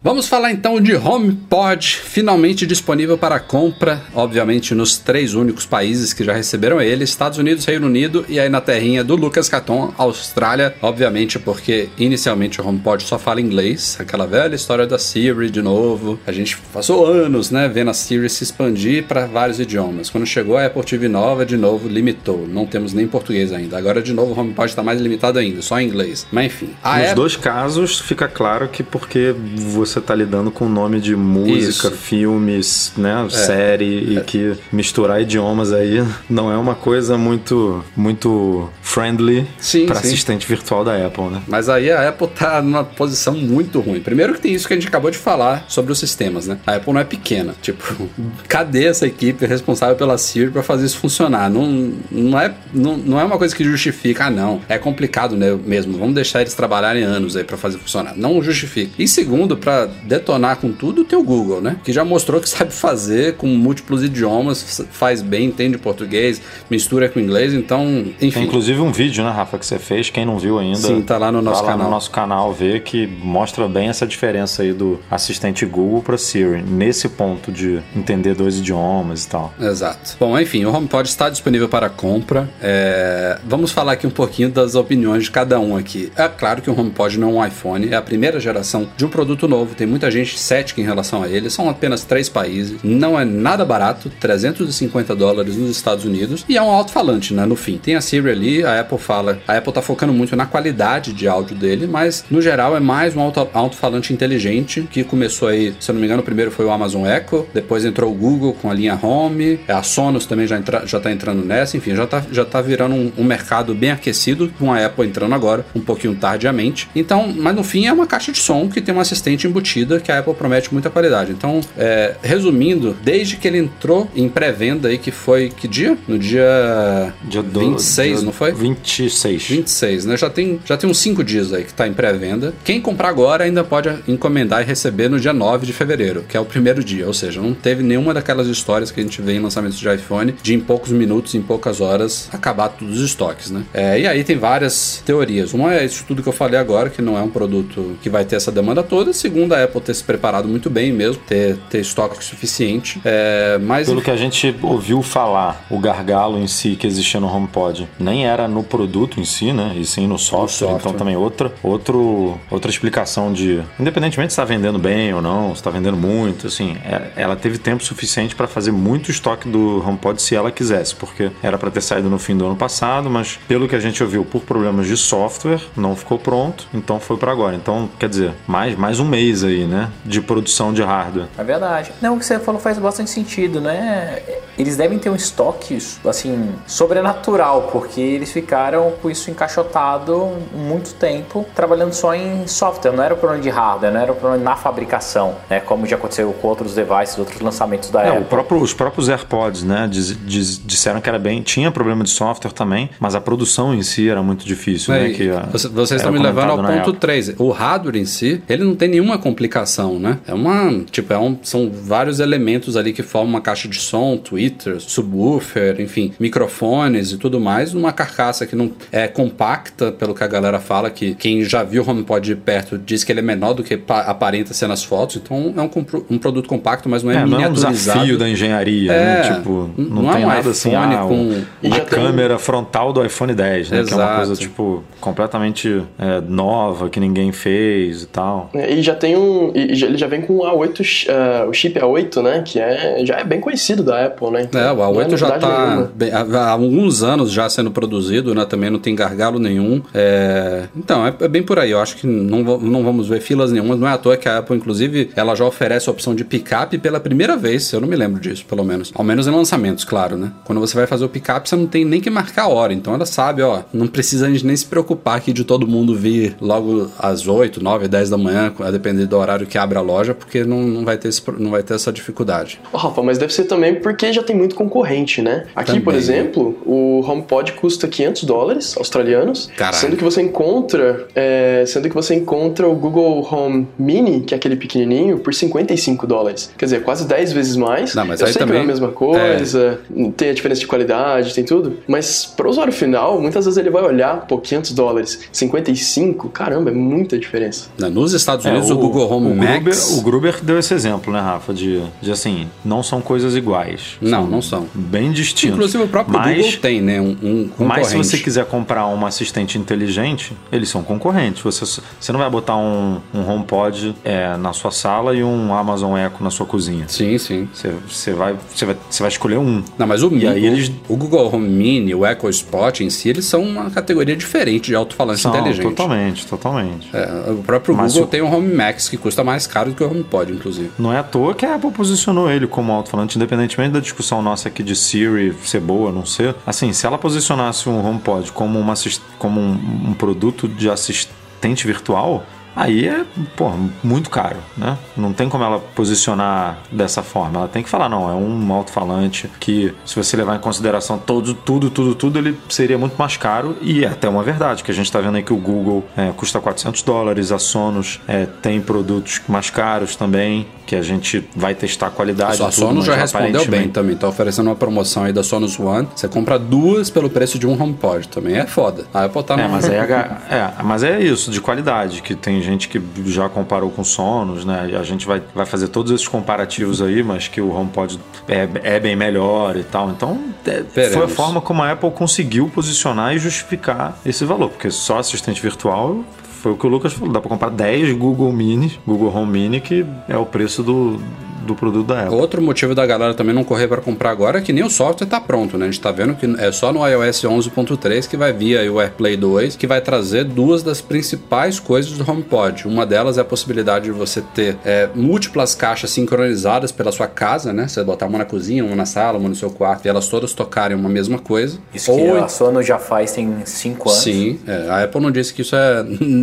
[0.00, 6.22] Vamos falar então de HomePod, finalmente disponível para compra, obviamente nos três únicos países que
[6.22, 10.72] já receberam ele, Estados Unidos, Reino Unido e aí na terrinha do Lucas Caton, Austrália,
[10.80, 16.16] obviamente porque inicialmente o HomePod só fala inglês, aquela velha história da Siri de novo.
[16.24, 20.10] A gente passou anos, né, vendo a Siri se expandir para vários idiomas.
[20.10, 22.46] Quando chegou a Apple TV nova, de novo limitou.
[22.46, 23.76] Não temos nem português ainda.
[23.76, 26.24] Agora de novo o HomePod está mais limitado ainda, só em inglês.
[26.30, 27.14] Mas enfim, Nos Apple...
[27.16, 31.90] dois casos, fica claro que porque você tá lidando com o nome de música, Isso.
[31.90, 38.68] filmes, né, série, e que misturar idiomas aí não é uma coisa muito muito
[38.98, 39.46] friendly
[39.86, 41.42] para assistente virtual da Apple, né?
[41.46, 44.00] Mas aí a Apple tá numa posição muito ruim.
[44.00, 46.58] Primeiro que tem isso que a gente acabou de falar sobre os sistemas, né?
[46.66, 47.54] A Apple não é pequena.
[47.62, 48.08] Tipo,
[48.48, 51.48] cadê essa equipe responsável pela Siri para fazer isso funcionar?
[51.48, 55.56] Não, não, é, não, não é uma coisa que justifica, ah, não, é complicado né,
[55.64, 55.96] mesmo.
[55.96, 58.16] Vamos deixar eles trabalharem anos aí para fazer funcionar.
[58.16, 58.90] Não justifica.
[58.98, 61.76] E segundo, para detonar com tudo, tem o Google, né?
[61.84, 67.20] Que já mostrou que sabe fazer com múltiplos idiomas, faz bem, entende português, mistura com
[67.20, 68.30] inglês, então, enfim.
[68.30, 70.78] Tem inclusive um vídeo, né, Rafa, que você fez, quem não viu ainda.
[70.78, 71.86] Sim, tá lá no nosso vai lá canal.
[71.86, 76.62] no nosso canal ver que mostra bem essa diferença aí do assistente Google para Siri,
[76.62, 79.52] nesse ponto de entender dois idiomas e tal.
[79.60, 80.16] Exato.
[80.18, 82.48] Bom, enfim, o HomePod está disponível para compra.
[82.60, 86.12] É, Vamos falar aqui um pouquinho das opiniões de cada um aqui.
[86.16, 89.08] É claro que o HomePod não é um iPhone, é a primeira geração de um
[89.08, 89.74] produto novo.
[89.74, 91.50] Tem muita gente cética em relação a ele.
[91.50, 92.78] São apenas três países.
[92.82, 96.44] Não é nada barato, 350 dólares nos Estados Unidos.
[96.48, 97.44] E é um alto-falante, né?
[97.46, 99.38] No fim, tem a Siri ali, a Apple fala.
[99.46, 103.16] A Apple tá focando muito na qualidade de áudio dele, mas no geral é mais
[103.16, 106.64] um alto- alto-falante inteligente que começou aí, se eu não me engano, o primeiro foi
[106.64, 110.56] o Amazon Echo, depois entrou o Google com a linha Home, a Sonos também já,
[110.58, 113.90] entra, já tá entrando nessa, enfim, já tá, já tá virando um, um mercado bem
[113.90, 116.88] aquecido, com a Apple entrando agora, um pouquinho tardiamente.
[116.94, 120.10] Então, mas no fim é uma caixa de som que tem uma assistente embutida que
[120.12, 121.32] a Apple promete muita qualidade.
[121.32, 125.96] Então, é, resumindo, desde que ele entrou em pré-venda aí, que foi que dia?
[126.06, 128.52] No dia, Dia do- 26, dia não foi?
[128.58, 129.46] 26.
[129.48, 130.16] 26, né?
[130.16, 132.52] Já tem, já tem uns 5 dias aí que tá em pré-venda.
[132.64, 136.40] Quem comprar agora ainda pode encomendar e receber no dia 9 de fevereiro, que é
[136.40, 137.06] o primeiro dia.
[137.06, 140.34] Ou seja, não teve nenhuma daquelas histórias que a gente vê em lançamentos de iPhone
[140.42, 143.62] de em poucos minutos, em poucas horas, acabar todos os estoques, né?
[143.72, 145.54] É, e aí tem várias teorias.
[145.54, 148.24] Uma é isso tudo que eu falei agora, que não é um produto que vai
[148.24, 149.12] ter essa demanda toda.
[149.12, 153.00] Segunda, a Apple ter se preparado muito bem mesmo, ter, ter estoque suficiente.
[153.04, 157.32] É, mas Pelo que a gente ouviu falar, o gargalo em si que existia no
[157.32, 159.74] HomePod nem era no produto em si, né?
[159.76, 160.48] E sim no software.
[160.48, 160.76] software.
[160.80, 165.56] Então também outra, outro, outra explicação de, independentemente se está vendendo bem ou não, se
[165.60, 170.20] está vendendo muito, assim, é- ela teve tempo suficiente para fazer muito estoque do HomePod
[170.20, 173.68] se ela quisesse, porque era para ter saído no fim do ano passado, mas pelo
[173.68, 177.54] que a gente ouviu, por problemas de software, não ficou pronto, então foi para agora.
[177.56, 179.90] Então, quer dizer, mais, mais um mês aí, né?
[180.04, 181.26] De produção de hardware.
[181.36, 181.92] É verdade.
[182.00, 184.20] Não, o que você falou faz bastante sentido, né?
[184.56, 191.44] Eles devem ter um estoque, assim, sobrenatural, porque eles ficaram com isso encaixotado muito tempo,
[191.54, 192.92] trabalhando só em software.
[192.92, 195.60] Não era o problema de hardware, não era o problema na fabricação, né?
[195.60, 198.22] Como já aconteceu com outros devices, outros lançamentos da É, Apple.
[198.22, 202.10] o próprio- os próprios AirPods, né, diz- diz- disseram que era bem, tinha problema de
[202.10, 205.10] software também, mas a produção em si era muito difícil, É, né?
[205.14, 206.98] Que você- vocês era estão me levando ao ponto época.
[207.00, 207.34] 3.
[207.38, 210.18] O hardware em si, ele não tem nenhuma complicação, né?
[210.26, 210.84] É uma.
[210.90, 215.80] Tipo, é um, são vários elementos ali que formam uma caixa de som, Twitter, subwoofer,
[215.80, 220.58] enfim, microfones e tudo mais, numa carcaça que não é compacta, pelo que a galera
[220.60, 223.62] fala, que quem já viu o HomePod de perto diz que ele é menor do
[223.62, 225.16] que pa- aparenta ser nas fotos.
[225.16, 225.70] Então é um,
[226.14, 227.74] um produto compacto, mas não é, É, não é um miniaturizado.
[227.74, 229.34] desafio da engenharia, É, né?
[229.34, 232.38] Tipo, não, não é tem um nada assim, iPhone ah, com- uma já tem- câmera
[232.38, 233.84] frontal do iPhone 10, né?
[233.84, 234.16] Que é uma Exato.
[234.16, 238.50] coisa, tipo, completamente é, nova, que ninguém fez e tal.
[238.54, 239.50] É, E já tem um.
[239.54, 242.42] ele já vem com o A8, ch- ah, o chip A8, né?
[242.44, 244.48] Que é, já é bem conhecido da Apple, né?
[244.52, 245.88] É, o Não é A8 já está
[246.34, 248.44] há alguns anos já sendo produzido, né?
[248.44, 249.82] Também não tem gargalo nenhum.
[249.94, 251.70] É, Então, é, é bem por aí.
[251.70, 253.78] Eu acho que não, não vamos ver filas nenhumas.
[253.78, 256.78] Não é à toa que a Apple, inclusive, ela já oferece a opção de picape
[256.78, 257.72] pela primeira vez.
[257.72, 258.92] Eu não me lembro disso, pelo menos.
[258.94, 260.32] Ao menos em lançamentos, claro, né?
[260.44, 262.72] Quando você vai fazer o picape, você não tem nem que marcar a hora.
[262.72, 265.94] Então ela sabe, ó, não precisa a gente nem se preocupar aqui de todo mundo
[265.94, 269.80] vir logo às 8, 9, 10 da manhã, a depender do horário que abre a
[269.80, 272.60] loja, porque não, não, vai, ter esse não vai ter essa dificuldade.
[272.72, 275.46] Ô, Rafa, mas deve ser também porque já tem muito concorrente, né?
[275.54, 275.82] Aqui, Também.
[275.82, 279.76] por exemplo, o HomePod custa 500 dólares australianos, Caralho.
[279.76, 284.36] sendo que você encontra, é, sendo que você encontra o Google Home Mini, que é
[284.36, 286.50] aquele pequenininho, por 55 dólares.
[286.56, 287.94] Quer dizer, quase 10 vezes mais.
[287.94, 289.80] Não, mas Eu aí sei que não é a também- mesma coisa,
[290.16, 293.70] tem a diferença de qualidade, tem tudo, mas para o usuário final, muitas vezes ele
[293.70, 297.68] vai olhar, pô, 500 dólares, 55, caramba, é muita diferença.
[297.90, 299.48] Nos Estados É, Unidos, o, Google Home o Max.
[299.62, 301.52] Gruber, o Gruber deu esse exemplo, né, Rafa?
[301.52, 303.96] De, de assim, não são coisas iguais.
[304.00, 304.66] Não, não são.
[304.74, 305.56] Bem distintos.
[305.56, 307.00] Inclusive o próprio mas, Google tem, né?
[307.00, 307.58] Um, um concorrente.
[307.58, 311.42] Mas se você quiser comprar um assistente inteligente, eles são concorrentes.
[311.42, 311.64] Você,
[311.98, 316.22] você não vai botar um, um HomePod é, na sua sala e um Amazon Echo
[316.22, 316.84] na sua cozinha.
[316.88, 317.48] Sim, sim.
[317.52, 319.62] Você, você, vai, você, vai, você vai escolher um.
[319.78, 322.90] Não, mas o, E aí o- eles- o Google Home Mini, o Echo Spot em
[322.90, 325.62] si, eles são uma categoria diferente de alto-falante inteligente.
[325.64, 326.88] totalmente, totalmente.
[326.92, 329.76] É, o próprio Mas Google o- tem o Home Max, que custa mais caro do
[329.76, 330.70] que o HomePod, inclusive.
[330.78, 334.48] Não é à toa que a Apple posicionou ele como alto-falante, independentemente da discussão nossa
[334.48, 336.34] aqui de Siri ser boa, não ser.
[336.46, 338.74] Assim, se ela posicionasse um HomePod como, uma,
[339.18, 342.24] como um, um produto de assistente virtual,
[342.58, 343.04] aí é,
[343.36, 343.52] pô,
[343.84, 344.76] muito caro, né?
[344.96, 347.38] Não tem como ela posicionar dessa forma.
[347.38, 351.34] Ela tem que falar, não, é um alto-falante que, se você levar em consideração todo,
[351.34, 353.56] tudo, tudo, tudo, ele seria muito mais caro.
[353.60, 356.10] E é até uma verdade, que a gente está vendo aí que o Google é,
[356.16, 361.54] custa 400 dólares, a Sonos é, tem produtos mais caros também, que a gente vai
[361.54, 362.36] testar a qualidade.
[362.36, 363.96] Só a Sonos já respondeu bem também.
[363.96, 365.88] Tá oferecendo uma promoção aí da Sonos One.
[365.96, 368.06] Você compra duas pelo preço de um HomePod.
[368.08, 368.84] Também é foda.
[368.92, 372.68] A Apple tá É, mas é, é, mas é isso, de qualidade, que tem gente
[372.68, 374.70] que já comparou com Sonos, né?
[374.78, 377.98] A gente vai, vai fazer todos esses comparativos aí, mas que o HomePod
[378.28, 379.88] é, é bem melhor e tal.
[379.88, 384.70] Então, é, foi a forma como a Apple conseguiu posicionar e justificar esse valor, porque
[384.70, 386.04] só assistente virtual
[386.38, 389.60] foi o que o Lucas falou, dá pra comprar 10 Google Mini, Google Home Mini,
[389.60, 391.00] que é o preço do,
[391.48, 392.14] do produto da Apple.
[392.14, 395.06] Outro motivo da galera também não correr para comprar agora é que nem o software
[395.06, 395.66] tá pronto, né?
[395.66, 398.80] A gente tá vendo que é só no iOS 11.3 que vai vir aí o
[398.80, 402.68] AirPlay 2, que vai trazer duas das principais coisas do HomePod.
[402.68, 407.52] Uma delas é a possibilidade de você ter é, múltiplas caixas sincronizadas pela sua casa,
[407.52, 407.66] né?
[407.66, 410.32] Você botar uma na cozinha, uma na sala, uma no seu quarto e elas todas
[410.32, 411.58] tocarem uma mesma coisa.
[411.74, 414.02] Isso que Ou a Sonos já faz tem 5 anos.
[414.02, 415.82] Sim, é, a Apple não disse que isso é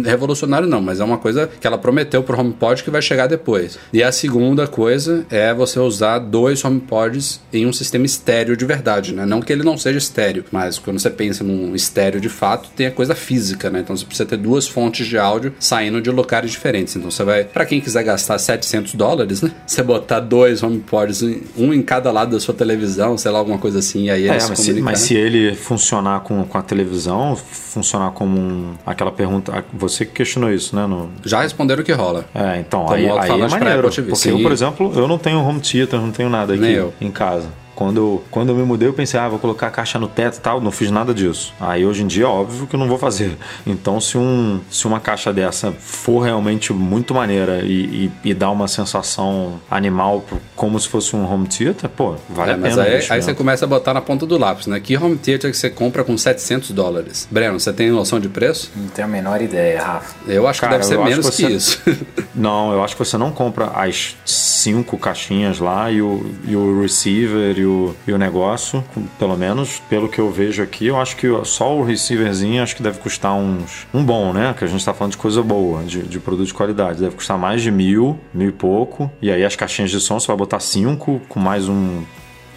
[0.09, 3.77] revolucionário, não, mas é uma coisa que ela prometeu pro HomePod que vai chegar depois.
[3.91, 9.13] E a segunda coisa é você usar dois HomePods em um sistema estéreo de verdade,
[9.13, 9.25] né?
[9.25, 12.87] Não que ele não seja estéreo, mas quando você pensa num estéreo de fato, tem
[12.87, 13.79] a coisa física, né?
[13.79, 16.95] Então você precisa ter duas fontes de áudio saindo de locais diferentes.
[16.95, 19.51] Então você vai, para quem quiser gastar 700 dólares, né?
[19.65, 21.21] Você botar dois HomePods,
[21.57, 24.39] um em cada lado da sua televisão, sei lá, alguma coisa assim, e aí É,
[24.39, 29.11] se mas se, mas se ele funcionar com, com a televisão, funcionar como um, aquela
[29.11, 29.63] pergunta.
[29.73, 30.85] Você que questionou isso, né?
[30.87, 32.25] No, Já responderam o que rola.
[32.33, 33.83] é, então, Como aí, aí é maneiro.
[33.83, 37.47] Porque eu, por exemplo, eu não tenho home theater, não tenho nada aqui em casa.
[37.76, 40.38] Quando, eu- quando eu me mudei, eu pensei, ah, vou colocar a caixa no teto
[40.38, 40.61] e tal.
[40.61, 41.53] Não fiz nada disso.
[41.59, 43.38] Aí hoje em dia, óbvio que eu não vou fazer.
[43.67, 48.49] Então, se, um, se uma caixa dessa for realmente muito maneira e, e, e dar
[48.51, 50.23] uma sensação animal
[50.55, 52.84] como se fosse um home theater, pô, vale É, a pena.
[52.84, 54.80] aí, aí você começa a botar na ponta do lápis, né?
[54.80, 57.28] Que home theater que você compra com 700 dólares?
[57.30, 58.71] Breno, você tem noção de preço?
[58.76, 60.15] Não tenho a menor ideia, Rafa.
[60.28, 61.82] Eu acho Cara, que deve ser menos que que, você- isso.
[62.34, 66.82] Não, eu acho que você não compra as cinco caixinhas lá e o, e o
[66.82, 68.84] receiver e o, e o negócio.
[69.18, 72.84] Pelo menos, pelo que eu vejo aqui, eu acho que só o receiverzinho acho que
[72.84, 73.88] deve custar uns.
[73.93, 74.53] Um bom, né?
[74.57, 76.99] Que a gente tá falando de coisa boa, de, de produto de qualidade.
[76.99, 79.11] Deve custar mais de mil, mil e pouco.
[79.22, 82.03] E aí as caixinhas de som você vai botar cinco com mais um.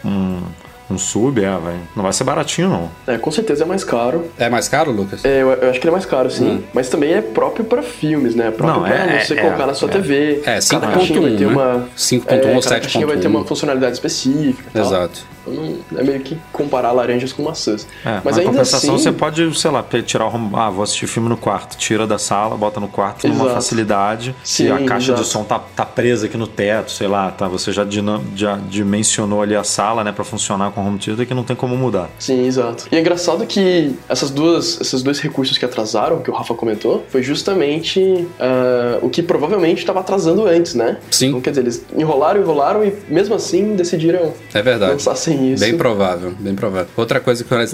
[0.05, 0.43] um
[0.91, 1.77] um sub, é, vai.
[1.95, 2.91] Não vai ser baratinho, não.
[3.07, 4.27] É, com certeza é mais caro.
[4.39, 5.25] é mais caro, Lucas?
[5.25, 6.49] É, eu, eu acho que ele é mais caro, sim.
[6.49, 6.63] Hum.
[6.73, 8.49] Mas também é próprio pra filmes, né?
[8.49, 9.93] É próprio Não, pra é- você é- colocar na sua é.
[9.93, 10.41] TV.
[10.45, 11.53] É, cada 5.1, caixinha vai ter né?
[11.53, 11.89] uma.
[11.97, 13.31] 5.1 é, ou cada caixinha vai ter 7.1.
[13.31, 14.69] uma funcionalidade específica.
[14.71, 14.83] e tal.
[14.87, 15.21] Exato.
[15.49, 17.87] Não- é meio que comparar laranjas com maçãs.
[18.05, 19.05] É, mas na ainda compensação assim.
[19.05, 22.19] você pode, sei lá, tirar o home- ah, vou assistir filme no quarto, tira da
[22.19, 23.55] sala, bota no quarto numa Exato.
[23.55, 24.35] facilidade.
[24.45, 25.25] Se a caixa de exato.
[25.25, 29.43] som tá, tá presa aqui no teto, sei lá, tá, você já, dinam- já dimensionou
[29.43, 32.09] ali a sala, né, para funcionar com home theater que não tem como mudar.
[32.19, 32.87] Sim, exato.
[32.91, 37.05] E é engraçado que essas duas, esses dois recursos que atrasaram, que o Rafa comentou,
[37.09, 40.99] foi justamente ah, o que provavelmente estava atrasando antes, né?
[41.11, 41.29] Sim.
[41.29, 44.93] Então, quer dizer, eles enrolaram, enrolaram e mesmo assim decidiram É verdade.
[44.93, 45.65] lançar sem Isso.
[45.65, 46.89] Bem provável, bem provável.
[46.97, 47.67] Outra coisa que eu, é,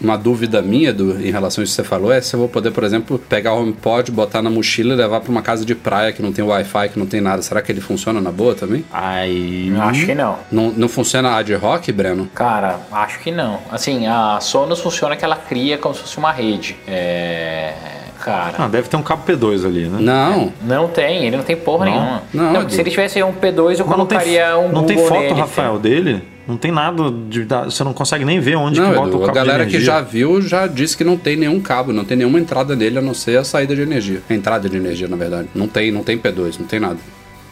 [0.00, 2.48] uma dúvida minha do, em relação a isso que você falou é se eu vou
[2.48, 5.74] poder, por exemplo, pegar o HomePod, botar na mochila e levar para uma casa de
[5.74, 7.42] praia que não tem Wi-Fi, que não tem nada.
[7.42, 8.84] Será que ele funciona na boa também?
[8.92, 9.72] Aí.
[9.78, 10.38] Acho que não.
[10.50, 12.28] Não, não funciona ad hoc, Breno?
[12.34, 13.60] Cara, acho que não.
[13.70, 16.76] Assim, a Sonos funciona que ela cria como se fosse uma rede.
[16.86, 17.95] É.
[18.26, 18.54] Cara.
[18.58, 19.98] Ah, deve ter um cabo P2 ali, né?
[20.00, 20.52] Não.
[20.64, 21.92] Não tem, ele não tem porra Não?
[21.92, 22.22] nenhuma.
[22.34, 24.96] Não, Não, se ele tivesse um P2, eu Mas não tem, colocaria um não tem
[24.96, 25.34] Google foto, nele.
[25.40, 26.22] Rafael, dele?
[26.44, 27.46] Não tem nada de.
[27.66, 29.70] Você não consegue nem ver onde Não, que bota Edu, o a cabo galera de
[29.70, 32.98] que já viu já disse que não tem nenhum cabo, não tem nenhuma entrada nele
[32.98, 34.20] a não ser a saída de energia.
[34.28, 35.48] A entrada de energia, na verdade.
[35.54, 36.98] Não tem, não tem P2, não tem nada.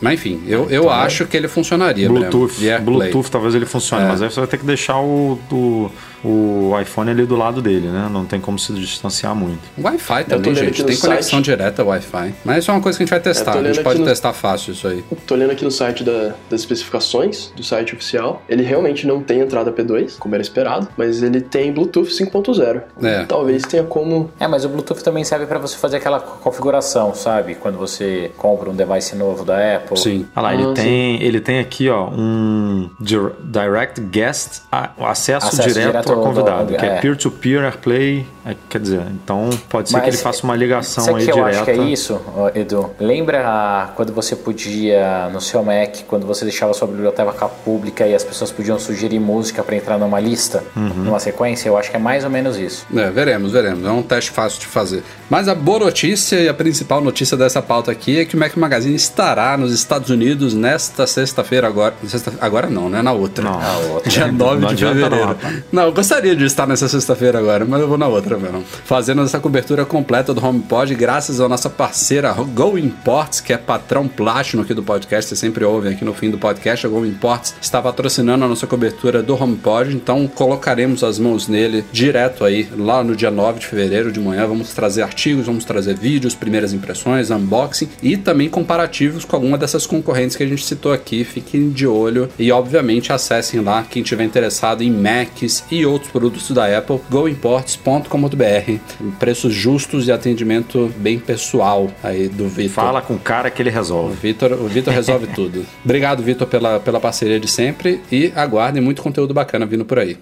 [0.00, 2.82] Mas enfim, eu, eu acho que ele funcionaria, Bluetooth, AirPlay.
[2.84, 4.08] Bluetooth talvez ele funcione, É.
[4.08, 5.90] mas aí você vai ter que deixar o, o,
[6.24, 8.08] o iPhone ali do lado dele, né?
[8.10, 9.60] Não tem como se distanciar muito.
[9.78, 10.84] Wi-Fi também, olhando gente.
[10.84, 11.44] Tem conexão site.
[11.44, 12.34] direta Wi-Fi.
[12.44, 13.52] Mas isso é uma coisa que a gente vai testar.
[13.52, 15.04] tô A gente pode no- testar fácil isso aí.
[15.26, 18.42] Tô olhando aqui no site da- das especificações do site oficial.
[18.48, 22.82] Ele realmente não tem entrada P2, como era esperado, mas ele tem Bluetooth 5.0.
[23.02, 23.24] É.
[23.24, 24.30] Talvez tenha como.
[24.40, 27.54] É, mas o Bluetooth também serve pra você fazer aquela configuração, sabe?
[27.54, 29.98] Quando você compra um device novo da Apple.
[29.98, 30.26] Sim.
[30.34, 35.68] Olha lá, ele, Ah, tem, ele tem aqui, ó, um dir- Direct Guest, acesso, Acesso
[35.68, 37.00] direto, direto ao- convidado, que é é.
[37.00, 38.26] peer-to-peer AirPlay.
[38.46, 41.36] é, quer dizer, então pode ser que ele faça uma ligação sabe aí que eu
[41.36, 41.56] direta.
[41.56, 42.20] acho que é isso,
[42.54, 42.90] Edu?
[43.00, 48.22] Lembra quando você podia, no seu Mac, quando você deixava sua biblioteca pública e as
[48.24, 50.88] pessoas podiam sugerir música pra entrar numa lista, Uhum.
[51.04, 51.68] numa sequência?
[51.68, 52.86] Eu acho que é mais ou menos isso.
[52.94, 53.84] É, veremos, veremos.
[53.86, 55.02] É um teste fácil de fazer.
[55.30, 58.54] Mas a boa notícia e a principal notícia dessa pauta aqui é que o Mac
[58.56, 61.94] Magazine estará nos Estados Unidos nesta sexta-feira agora.
[62.06, 63.00] Sexta, agora não, né?
[63.02, 63.42] Na outra.
[63.44, 63.60] Não.
[63.60, 64.10] A outra.
[64.10, 65.36] Dia 9 Não de fevereiro.
[65.72, 68.64] Não, gostaria de estar nessa sexta-feira agora, mas eu vou na outra mesmo.
[68.84, 74.08] Fazendo essa cobertura completa do HomePod, graças à nossa parceira Go Imports, que é patrão
[74.08, 75.28] plástico aqui do podcast.
[75.28, 76.84] Vocês sempre ouvem aqui no fim do podcast.
[76.84, 81.84] A Go Imports está patrocinando a nossa cobertura do HomePod, então colocaremos as mãos nele
[81.92, 84.48] direto aí, lá no dia 9 de fevereiro de manhã.
[84.48, 89.86] Vamos trazer artigos, vamos trazer vídeos, primeiras impressões, unboxing e também comparativos com alguma dessas
[89.86, 91.22] concorrentes que a gente citou aqui.
[91.22, 96.50] Fiquem de olho e, obviamente, acessem lá quem tiver interessado em Macs e outros produtos
[96.50, 99.16] da Apple, goimports.com.br.
[99.18, 102.84] Preços justos e atendimento bem pessoal aí do Vitor.
[102.84, 104.16] Fala com o cara que ele O resolve.
[104.16, 105.64] Vitor, o Vitor resolve tudo.
[105.84, 110.16] Obrigado, Vitor, pela, pela parceria de sempre e aguardem muito conteúdo bacana vindo por aí.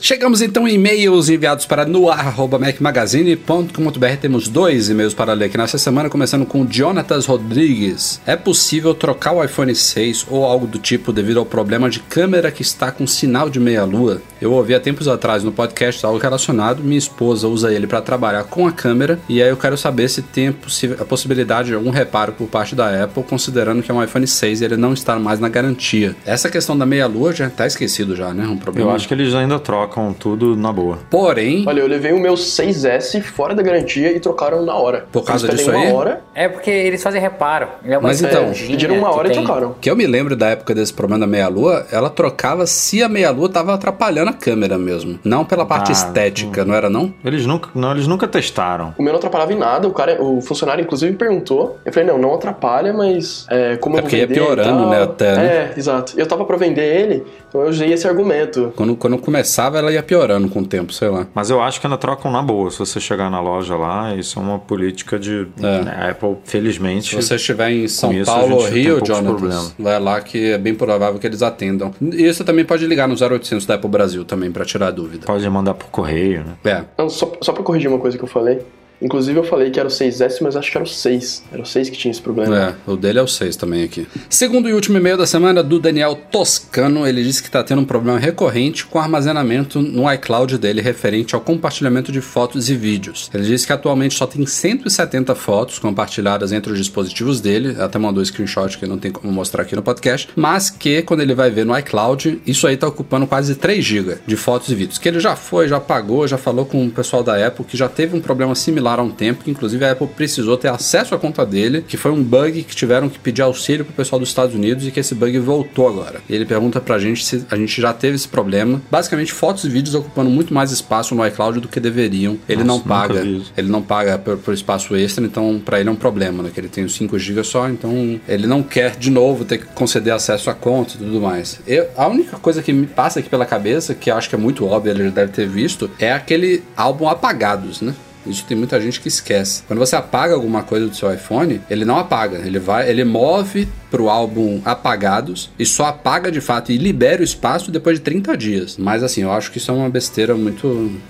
[0.00, 4.16] Chegamos então em e-mails enviados para noar.macmagazine.com.br.
[4.20, 8.20] Temos dois e-mails para ler aqui nessa semana, começando com Jonatas Rodrigues.
[8.24, 12.52] É possível trocar o iPhone 6 ou algo do tipo devido ao problema de câmera
[12.52, 14.22] que está com sinal de meia-lua?
[14.40, 16.80] Eu ouvi há tempos atrás no podcast algo relacionado.
[16.80, 20.22] Minha esposa usa ele para trabalhar com a câmera e aí eu quero saber se
[20.22, 20.54] tem
[21.00, 24.60] a possibilidade de algum reparo por parte da Apple, considerando que é um iPhone 6
[24.60, 26.14] e ele não está mais na garantia.
[26.24, 28.46] Essa questão da meia-lua já está esquecido já, né?
[28.46, 28.90] Um problema.
[28.90, 29.87] Eu acho que eles ainda trocam
[30.18, 30.98] tudo na boa.
[31.10, 35.06] Porém, Olha, eu levei o meu 6S fora da garantia e trocaram na hora.
[35.10, 35.86] Por causa Eles disso aí?
[35.86, 37.68] uma hora, É porque eles fazem reparo.
[37.84, 39.74] É uma Mas então, pediram uma hora e tem- trocaram.
[39.80, 43.48] que eu me lembro da época desse problema da meia-lua, ela trocava se a meia-lua
[43.48, 45.18] tava atrapalhando a câmera mesmo.
[45.24, 47.12] Não pela parte Ah, estética, não era não?
[47.24, 48.94] Eles nunca, não, eles nunca testaram.
[48.98, 51.78] O meu não atrapalhava em nada, o cara, o funcionário inclusive perguntou.
[51.84, 55.02] Eu falei, não, não atrapalha, mas é, como É eu vou porque ia piorando, né,
[55.02, 55.46] até, né?
[55.46, 56.12] É, exato.
[56.16, 58.72] Eu tava pra vender ele, então eu usei esse argumento.
[58.76, 61.26] Quando, quando começava, ela ia piorando com o tempo, sei lá.
[61.34, 62.70] Mas eu acho que ainda trocam na boa.
[62.70, 65.46] Se você chegar na loja lá, isso é uma política de.
[65.60, 65.82] É.
[65.82, 67.10] né, Apple, felizmente.
[67.10, 70.58] Se você estiver em São isso Paulo ou Rio, poucos Jonathan, vai lá que é
[70.58, 71.92] bem provável que eles atendam.
[72.00, 75.26] E você também pode ligar no 0800 da Apple Brasil também pra tirar a dúvida.
[75.26, 76.54] Pode mandar por correio, né?
[76.64, 76.84] É.
[76.96, 78.60] Não, só, só pra corrigir uma coisa que eu falei.
[79.00, 81.44] Inclusive eu falei que era o 6S, mas acho que era o 6.
[81.52, 82.76] Era o 6 que tinha esse problema.
[82.86, 84.06] É, o dele é o 6 também aqui.
[84.28, 87.84] Segundo e último e-mail da semana do Daniel Toscano, ele disse que está tendo um
[87.84, 93.30] problema recorrente com o armazenamento no iCloud dele referente ao compartilhamento de fotos e vídeos.
[93.32, 98.20] Ele disse que atualmente só tem 170 fotos compartilhadas entre os dispositivos dele, até mandou
[98.20, 101.50] um screenshot que não tem como mostrar aqui no podcast, mas que quando ele vai
[101.50, 105.08] ver no iCloud, isso aí está ocupando quase 3 GB de fotos e vídeos, que
[105.08, 108.16] ele já foi, já pagou, já falou com o pessoal da Apple que já teve
[108.16, 111.44] um problema similar há um tempo, que inclusive a Apple precisou ter acesso à conta
[111.44, 114.86] dele, que foi um bug que tiveram que pedir auxílio pro pessoal dos Estados Unidos
[114.86, 116.20] e que esse bug voltou agora.
[116.28, 118.80] E ele pergunta pra gente se a gente já teve esse problema.
[118.90, 122.38] Basicamente, fotos e vídeos ocupando muito mais espaço no iCloud do que deveriam.
[122.48, 123.20] Ele Nossa, não paga,
[123.56, 126.50] ele não paga por, por espaço extra, então pra ele é um problema, né?
[126.52, 129.66] Que ele tem os 5 GB só, então ele não quer de novo ter que
[129.66, 131.60] conceder acesso à conta e tudo mais.
[131.66, 134.38] Eu, a única coisa que me passa aqui pela cabeça, que eu acho que é
[134.38, 137.94] muito óbvio, ele já deve ter visto, é aquele álbum Apagados, né?
[138.28, 139.62] Isso tem muita gente que esquece.
[139.66, 143.68] Quando você apaga alguma coisa do seu iPhone, ele não apaga, ele vai, ele move
[143.90, 148.36] pro álbum apagados e só apaga de fato e libera o espaço depois de 30
[148.36, 148.76] dias.
[148.76, 151.00] Mas assim, eu acho que isso é uma besteira muito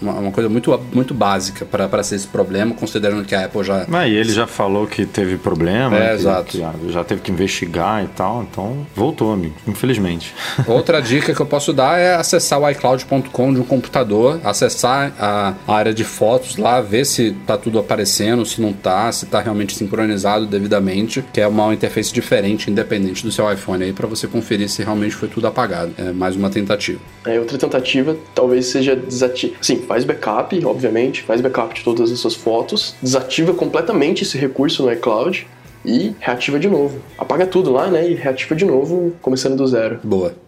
[0.00, 3.86] uma, uma coisa muito, muito básica para ser esse problema, considerando que a Apple já.
[3.92, 6.44] Ah, e ele já falou que teve problema, É, que- exato.
[6.52, 10.34] que já, já teve que investigar e tal, então voltou, amigo, infelizmente.
[10.66, 15.54] Outra dica que eu posso dar é acessar o iCloud.com de um computador, acessar a,
[15.66, 19.40] a área de fotos lá, ver se tá tudo aparecendo, se não tá, se tá
[19.40, 24.26] realmente sincronizado devidamente, que é uma interface diferente, independente do seu iPhone aí, para você
[24.26, 25.92] conferir se realmente foi tudo apagado.
[25.98, 26.98] É mais uma tentativa.
[27.24, 29.56] É, outra tentativa talvez seja desativar.
[29.62, 34.82] Sim, faz backup, obviamente, faz backup de todas as suas fotos, desativa completamente esse recurso
[34.82, 35.46] no iCloud
[35.84, 37.00] e reativa de novo.
[37.16, 38.10] Apaga tudo lá, né?
[38.10, 40.00] E reativa de novo, começando do zero.
[40.02, 40.45] Boa.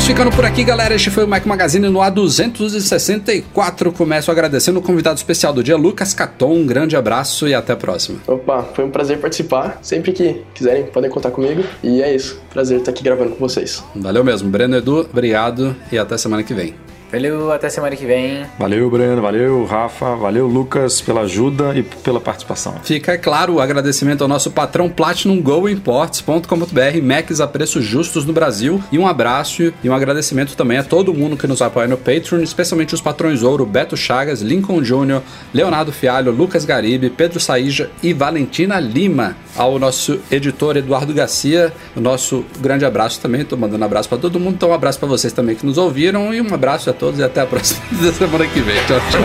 [0.00, 0.94] Vamos ficando por aqui, galera.
[0.94, 3.92] Este foi o Mac Magazine no A264.
[3.92, 6.54] Começo agradecendo o convidado especial do dia, Lucas Caton.
[6.54, 8.18] Um grande abraço e até a próxima.
[8.26, 9.78] Opa, foi um prazer participar.
[9.82, 11.62] Sempre que quiserem, podem contar comigo.
[11.82, 12.40] E é isso.
[12.48, 13.84] Prazer estar aqui gravando com vocês.
[13.94, 14.48] Valeu mesmo.
[14.48, 16.74] Breno Edu, obrigado e até semana que vem.
[17.12, 18.46] Valeu, até semana que vem.
[18.58, 22.74] Valeu, Breno, valeu, Rafa, valeu, Lucas, pela ajuda e pela participação.
[22.84, 28.24] Fica, é claro, o agradecimento ao nosso patrão Platinum Go Imports.com.br, Macs a preços justos
[28.24, 28.82] no Brasil.
[28.92, 32.42] E um abraço e um agradecimento também a todo mundo que nos apoia no Patreon,
[32.42, 38.12] especialmente os patrões ouro Beto Chagas, Lincoln Júnior, Leonardo Fialho, Lucas Garibe, Pedro Saíja e
[38.12, 39.36] Valentina Lima.
[39.56, 43.44] Ao nosso editor Eduardo Garcia, o nosso grande abraço também.
[43.44, 46.32] Tô mandando abraço para todo mundo, então um abraço para vocês também que nos ouviram
[46.32, 47.80] e um abraço a todos e até a próxima
[48.12, 48.76] semana que vem.
[48.86, 49.20] Tchau, tchau.